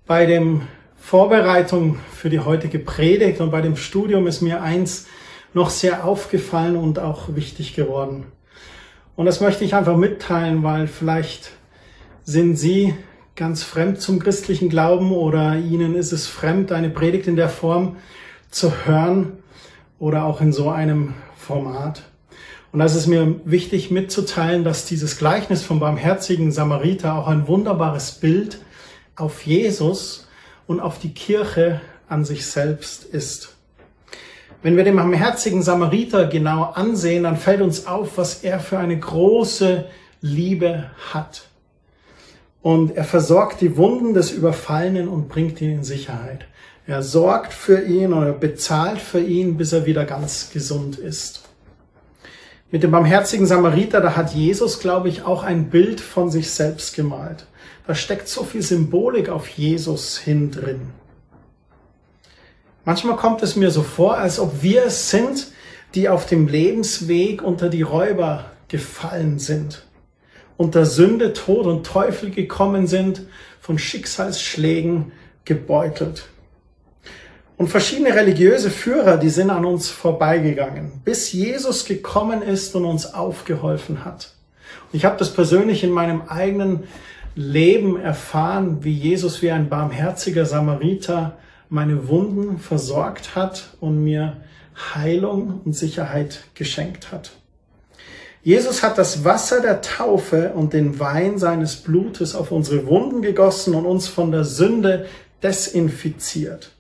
bei 0.08 0.26
dem 0.26 0.64
Vorbereitung 1.00 2.00
für 2.12 2.32
die 2.32 2.40
heutige 2.40 2.80
Predigt 2.80 3.40
und 3.42 3.52
bei 3.52 3.62
dem 3.62 3.76
Studium 3.76 4.26
ist 4.26 4.42
mir 4.42 4.64
eins 4.64 5.06
noch 5.54 5.70
sehr 5.70 6.04
aufgefallen 6.04 6.78
und 6.78 6.98
auch 6.98 7.36
wichtig 7.36 7.76
geworden. 7.76 8.26
Und 9.16 9.28
das 9.28 9.40
möchte 9.40 9.64
ich 9.64 9.76
einfach 9.76 9.96
mitteilen, 9.96 10.64
weil 10.64 10.88
vielleicht 10.88 11.52
sind 12.24 12.56
Sie 12.56 12.96
ganz 13.36 13.62
fremd 13.62 14.02
zum 14.02 14.18
christlichen 14.18 14.70
Glauben 14.70 15.12
oder 15.12 15.58
ihnen 15.58 15.94
ist 15.94 16.12
es 16.12 16.26
fremd, 16.26 16.72
eine 16.72 16.90
Predigt 16.90 17.28
in 17.28 17.36
der 17.36 17.50
Form 17.50 17.98
zu 18.50 18.86
hören 18.88 19.34
oder 20.00 20.26
auch 20.26 20.42
in 20.42 20.52
so 20.52 20.72
einem 20.72 21.14
Format. 21.38 22.02
Und 22.72 22.80
das 22.80 22.96
ist 22.96 23.08
mir 23.08 23.42
wichtig 23.44 23.92
mitzuteilen, 23.92 24.64
dass 24.64 24.86
dieses 24.86 25.18
Gleichnis 25.18 25.64
vom 25.64 25.80
barmherzigen 25.80 26.52
Samariter 26.52 27.16
auch 27.16 27.28
ein 27.28 27.48
wunderbares 27.48 28.14
Bild 28.14 28.60
auf 29.16 29.46
Jesus 29.46 30.28
und 30.68 30.80
auf 30.80 30.98
die 31.00 31.14
Kirche 31.14 31.82
an 32.08 32.24
sich 32.24 32.46
selbst 32.46 33.04
ist. 33.04 33.56
Wenn 34.64 34.78
wir 34.78 34.84
den 34.84 34.96
barmherzigen 34.96 35.64
Samariter 35.64 36.28
genau 36.28 36.64
ansehen, 36.64 37.24
dann 37.24 37.36
fällt 37.36 37.62
uns 37.62 37.88
auf, 37.88 38.18
was 38.18 38.44
er 38.44 38.60
für 38.60 38.78
eine 38.78 38.98
große 38.98 39.86
Liebe 40.22 40.92
hat. 41.12 41.48
Und 42.62 42.96
er 42.96 43.04
versorgt 43.04 43.60
die 43.62 43.76
Wunden 43.76 44.14
des 44.14 44.32
Überfallenen 44.32 45.08
und 45.08 45.30
bringt 45.30 45.60
ihn 45.62 45.72
in 45.72 45.84
Sicherheit. 45.84 46.46
Er 46.86 47.02
sorgt 47.02 47.54
für 47.54 47.82
ihn 47.82 48.14
oder 48.14 48.34
bezahlt 48.34 49.00
für 49.00 49.20
ihn, 49.20 49.58
bis 49.58 49.74
er 49.74 49.86
wieder 49.86 50.06
ganz 50.06 50.52
gesund 50.54 50.98
ist. 50.98 51.42
Mit 52.72 52.84
dem 52.84 52.92
barmherzigen 52.92 53.46
Samariter, 53.46 54.02
da 54.02 54.16
hat 54.16 54.34
Jesus, 54.34 54.80
glaube 54.80 55.10
ich, 55.10 55.24
auch 55.24 55.44
ein 55.44 55.70
Bild 55.70 56.00
von 56.00 56.32
sich 56.32 56.52
selbst 56.52 56.96
gemalt. 56.96 57.46
Da 57.86 57.94
steckt 57.96 58.28
so 58.28 58.44
viel 58.44 58.62
Symbolik 58.62 59.30
auf 59.30 59.48
Jesus 59.50 60.18
hin 60.18 60.52
drin. 60.52 60.90
Manchmal 62.86 63.18
kommt 63.18 63.44
es 63.44 63.56
mir 63.56 63.72
so 63.72 63.84
vor, 63.84 64.18
als 64.18 64.40
ob 64.40 64.64
wir 64.64 64.86
es 64.86 65.10
sind, 65.10 65.52
die 65.94 66.08
auf 66.10 66.26
dem 66.26 66.48
Lebensweg 66.48 67.44
unter 67.44 67.70
die 67.70 67.82
Räuber 67.82 68.46
gefallen 68.70 69.38
sind 69.38 69.84
unter 70.62 70.86
Sünde, 70.86 71.34
Tod 71.34 71.66
und 71.66 71.88
Teufel 71.88 72.30
gekommen 72.30 72.86
sind, 72.86 73.24
von 73.60 73.80
Schicksalsschlägen 73.80 75.12
gebeutelt. 75.44 76.30
Und 77.62 77.68
verschiedene 77.68 78.16
religiöse 78.16 78.72
Führer, 78.72 79.18
die 79.18 79.30
sind 79.30 79.52
an 79.52 79.66
uns 79.66 79.88
vorbeigegangen, 79.88 80.94
bis 81.06 81.32
Jesus 81.32 81.86
gekommen 81.86 82.42
ist 82.42 82.74
und 82.74 82.86
uns 82.86 83.14
aufgeholfen 83.14 84.04
hat. 84.04 84.34
Und 84.92 84.98
ich 84.98 85.06
habe 85.06 85.18
das 85.18 85.32
persönlich 85.32 85.84
in 85.84 85.92
meinem 85.92 86.24
eigenen 86.24 86.86
Leben 87.36 88.02
erfahren, 88.02 88.84
wie 88.84 88.94
Jesus 88.94 89.44
wie 89.44 89.52
ein 89.52 89.70
barmherziger 89.70 90.48
Samariter 90.48 91.38
meine 91.70 92.08
Wunden 92.08 92.58
versorgt 92.58 93.36
hat 93.36 93.76
und 93.80 94.04
mir 94.04 94.38
Heilung 94.96 95.62
und 95.64 95.74
Sicherheit 95.74 96.46
geschenkt 96.56 97.12
hat. 97.12 97.30
Jesus 98.42 98.82
hat 98.82 98.98
das 98.98 99.24
Wasser 99.24 99.62
der 99.62 99.84
Taufe 99.84 100.54
und 100.56 100.74
den 100.74 101.00
Wein 101.00 101.38
seines 101.38 101.76
Blutes 101.76 102.34
auf 102.34 102.52
unsere 102.52 102.88
Wunden 102.88 103.22
gegossen 103.22 103.76
und 103.76 103.86
uns 103.86 104.08
von 104.08 104.32
der 104.32 104.46
Sünde 104.46 105.06
desinfiziert, 105.44 106.72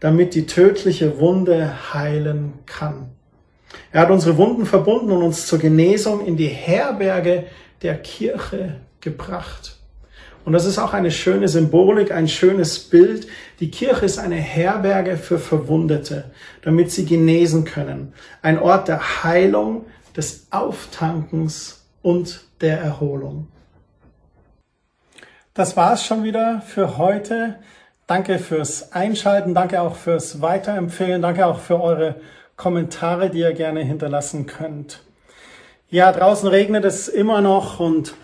damit 0.00 0.34
die 0.34 0.46
tödliche 0.46 1.20
Wunde 1.20 1.94
heilen 1.94 2.54
kann. 2.66 3.10
Er 3.92 4.02
hat 4.02 4.10
unsere 4.10 4.36
Wunden 4.36 4.66
verbunden 4.66 5.12
und 5.12 5.22
uns 5.22 5.46
zur 5.46 5.58
Genesung 5.58 6.24
in 6.26 6.36
die 6.36 6.48
Herberge 6.48 7.44
der 7.82 7.96
Kirche 7.96 8.80
gebracht. 9.00 9.76
Und 10.44 10.54
das 10.54 10.64
ist 10.64 10.78
auch 10.78 10.94
eine 10.94 11.10
schöne 11.10 11.48
Symbolik, 11.48 12.12
ein 12.12 12.26
schönes 12.26 12.78
Bild. 12.78 13.28
Die 13.60 13.70
Kirche 13.70 14.06
ist 14.06 14.18
eine 14.18 14.36
Herberge 14.36 15.16
für 15.16 15.38
Verwundete, 15.38 16.30
damit 16.62 16.90
sie 16.90 17.04
genesen 17.04 17.64
können. 17.64 18.14
Ein 18.42 18.58
Ort 18.58 18.88
der 18.88 19.22
Heilung, 19.22 19.84
des 20.16 20.46
Auftankens 20.50 21.86
und 22.02 22.44
der 22.60 22.80
Erholung. 22.80 23.48
Das 25.54 25.76
war 25.76 25.94
es 25.94 26.04
schon 26.04 26.24
wieder 26.24 26.62
für 26.62 26.98
heute. 26.98 27.58
Danke 28.10 28.40
fürs 28.40 28.90
Einschalten, 28.90 29.54
danke 29.54 29.80
auch 29.80 29.94
fürs 29.94 30.40
Weiterempfehlen, 30.40 31.22
danke 31.22 31.46
auch 31.46 31.60
für 31.60 31.80
eure 31.80 32.16
Kommentare, 32.56 33.30
die 33.30 33.38
ihr 33.38 33.52
gerne 33.52 33.84
hinterlassen 33.84 34.46
könnt. 34.46 35.04
Ja, 35.90 36.10
draußen 36.10 36.48
regnet 36.48 36.84
es 36.84 37.06
immer 37.06 37.40
noch 37.40 37.78
und 37.78 38.14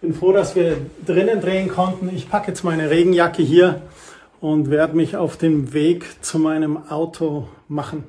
bin 0.00 0.14
froh, 0.14 0.32
dass 0.32 0.56
wir 0.56 0.78
drinnen 1.06 1.40
drehen 1.40 1.68
konnten. 1.68 2.10
Ich 2.12 2.28
packe 2.28 2.48
jetzt 2.48 2.64
meine 2.64 2.90
Regenjacke 2.90 3.40
hier 3.40 3.82
und 4.40 4.68
werde 4.68 4.96
mich 4.96 5.16
auf 5.16 5.36
den 5.36 5.72
Weg 5.72 6.24
zu 6.24 6.40
meinem 6.40 6.90
Auto 6.90 7.46
machen. 7.68 8.02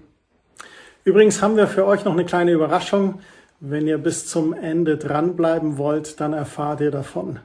Übrigens 1.03 1.43
haben 1.43 1.55
wir 1.55 1.67
für 1.67 1.85
euch 1.85 2.03
noch 2.03 2.13
eine 2.13 2.25
kleine 2.25 2.49
Überraschung. 2.49 3.19
Wenn 3.59 3.85
ihr 3.85 3.99
bis 3.99 4.25
zum 4.25 4.53
Ende 4.53 4.97
dranbleiben 4.97 5.77
wollt, 5.77 6.19
dann 6.19 6.33
erfahrt 6.33 6.81
ihr 6.81 6.89
davon. 6.89 7.37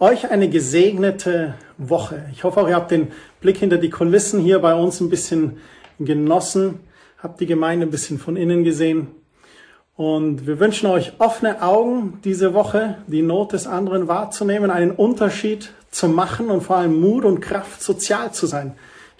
Euch 0.00 0.30
eine 0.30 0.48
gesegnete 0.48 1.54
Woche. 1.76 2.26
Ich 2.32 2.44
hoffe 2.44 2.60
auch, 2.60 2.68
ihr 2.68 2.76
habt 2.76 2.90
den 2.90 3.08
Blick 3.40 3.56
hinter 3.58 3.78
die 3.78 3.90
Kulissen 3.90 4.40
hier 4.40 4.60
bei 4.60 4.74
uns 4.74 5.00
ein 5.00 5.10
bisschen 5.10 5.58
genossen 5.98 6.80
habe 7.18 7.36
die 7.38 7.46
Gemeinde 7.46 7.86
ein 7.86 7.90
bisschen 7.90 8.18
von 8.18 8.36
innen 8.36 8.64
gesehen. 8.64 9.08
Und 9.96 10.46
wir 10.46 10.60
wünschen 10.60 10.86
euch 10.88 11.14
offene 11.18 11.60
Augen 11.60 12.20
diese 12.22 12.54
Woche, 12.54 12.98
die 13.08 13.22
Not 13.22 13.52
des 13.52 13.66
anderen 13.66 14.06
wahrzunehmen, 14.06 14.70
einen 14.70 14.92
Unterschied 14.92 15.72
zu 15.90 16.08
machen 16.08 16.50
und 16.50 16.60
vor 16.60 16.76
allem 16.76 17.00
Mut 17.00 17.24
und 17.24 17.40
Kraft, 17.40 17.82
sozial 17.82 18.32
zu 18.32 18.46
sein, 18.46 18.74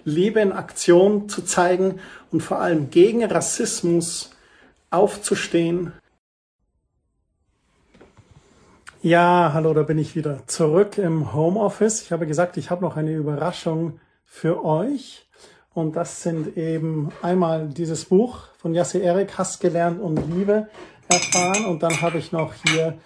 Liebe 0.05 0.39
in 0.39 0.53
Aktion 0.53 1.27
zu 1.27 1.41
zeigen 1.41 1.99
und 2.31 2.41
vor 2.41 2.59
allem 2.59 2.89
gegen 2.89 3.25
Rassismus 3.25 4.31
aufzustehen. 4.89 5.91
Ja, 9.01 9.51
hallo, 9.53 9.73
da 9.73 9.83
bin 9.83 9.97
ich 9.97 10.17
wieder 10.17 10.45
zurück 10.45 10.97
im 10.97 11.31
Homeoffice. 11.33 12.01
Ich 12.01 12.11
habe 12.11 12.27
gesagt, 12.27 12.57
ich 12.57 12.69
habe 12.69 12.81
noch 12.81 12.97
eine 12.97 13.13
Überraschung 13.13 14.01
für 14.25 14.65
euch. 14.65 15.25
Und 15.73 15.95
das 15.95 16.21
sind 16.21 16.57
eben 16.57 17.07
einmal 17.21 17.69
dieses 17.69 18.03
Buch 18.03 18.39
von 18.57 18.73
Jasse 18.73 18.99
Erik, 18.99 19.37
Hass 19.37 19.61
gelernt 19.61 20.01
und 20.01 20.17
Liebe 20.35 20.67
erfahren. 21.07 21.65
Und 21.67 21.81
dann 21.81 22.01
habe 22.01 22.17
ich 22.17 22.33
noch 22.33 22.53
hier 22.67 22.97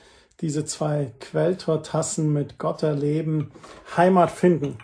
diese 0.41 0.65
zwei 0.65 1.11
Quelltortassen 1.19 2.33
mit 2.33 2.57
Gott 2.57 2.81
erleben, 2.81 3.51
Heimat 3.95 4.31
finden. 4.31 4.79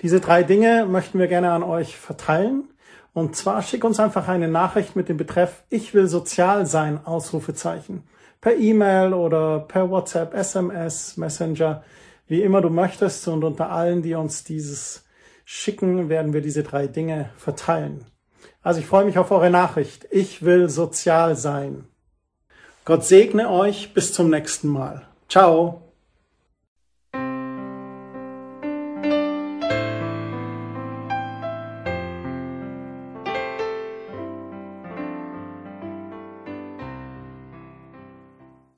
Diese 0.00 0.20
drei 0.20 0.42
Dinge 0.42 0.86
möchten 0.86 1.18
wir 1.18 1.26
gerne 1.26 1.52
an 1.52 1.64
euch 1.64 1.98
verteilen. 1.98 2.64
Und 3.12 3.36
zwar 3.36 3.60
schick 3.60 3.84
uns 3.84 4.00
einfach 4.00 4.26
eine 4.26 4.48
Nachricht 4.48 4.96
mit 4.96 5.10
dem 5.10 5.18
Betreff 5.18 5.64
Ich 5.68 5.92
will 5.92 6.06
sozial 6.06 6.64
sein, 6.64 7.04
Ausrufezeichen. 7.04 8.04
Per 8.46 8.56
E-Mail 8.56 9.12
oder 9.12 9.58
per 9.58 9.90
WhatsApp, 9.90 10.32
SMS, 10.32 11.16
Messenger, 11.16 11.82
wie 12.28 12.42
immer 12.42 12.60
du 12.60 12.70
möchtest. 12.70 13.26
Und 13.26 13.42
unter 13.42 13.72
allen, 13.72 14.02
die 14.02 14.14
uns 14.14 14.44
dieses 14.44 15.04
schicken, 15.44 16.08
werden 16.08 16.32
wir 16.32 16.42
diese 16.42 16.62
drei 16.62 16.86
Dinge 16.86 17.30
verteilen. 17.36 18.04
Also 18.62 18.78
ich 18.78 18.86
freue 18.86 19.04
mich 19.04 19.18
auf 19.18 19.32
eure 19.32 19.50
Nachricht. 19.50 20.06
Ich 20.12 20.44
will 20.44 20.68
sozial 20.68 21.34
sein. 21.34 21.88
Gott 22.84 23.04
segne 23.04 23.50
euch. 23.50 23.94
Bis 23.94 24.12
zum 24.12 24.30
nächsten 24.30 24.68
Mal. 24.68 25.08
Ciao. 25.28 25.85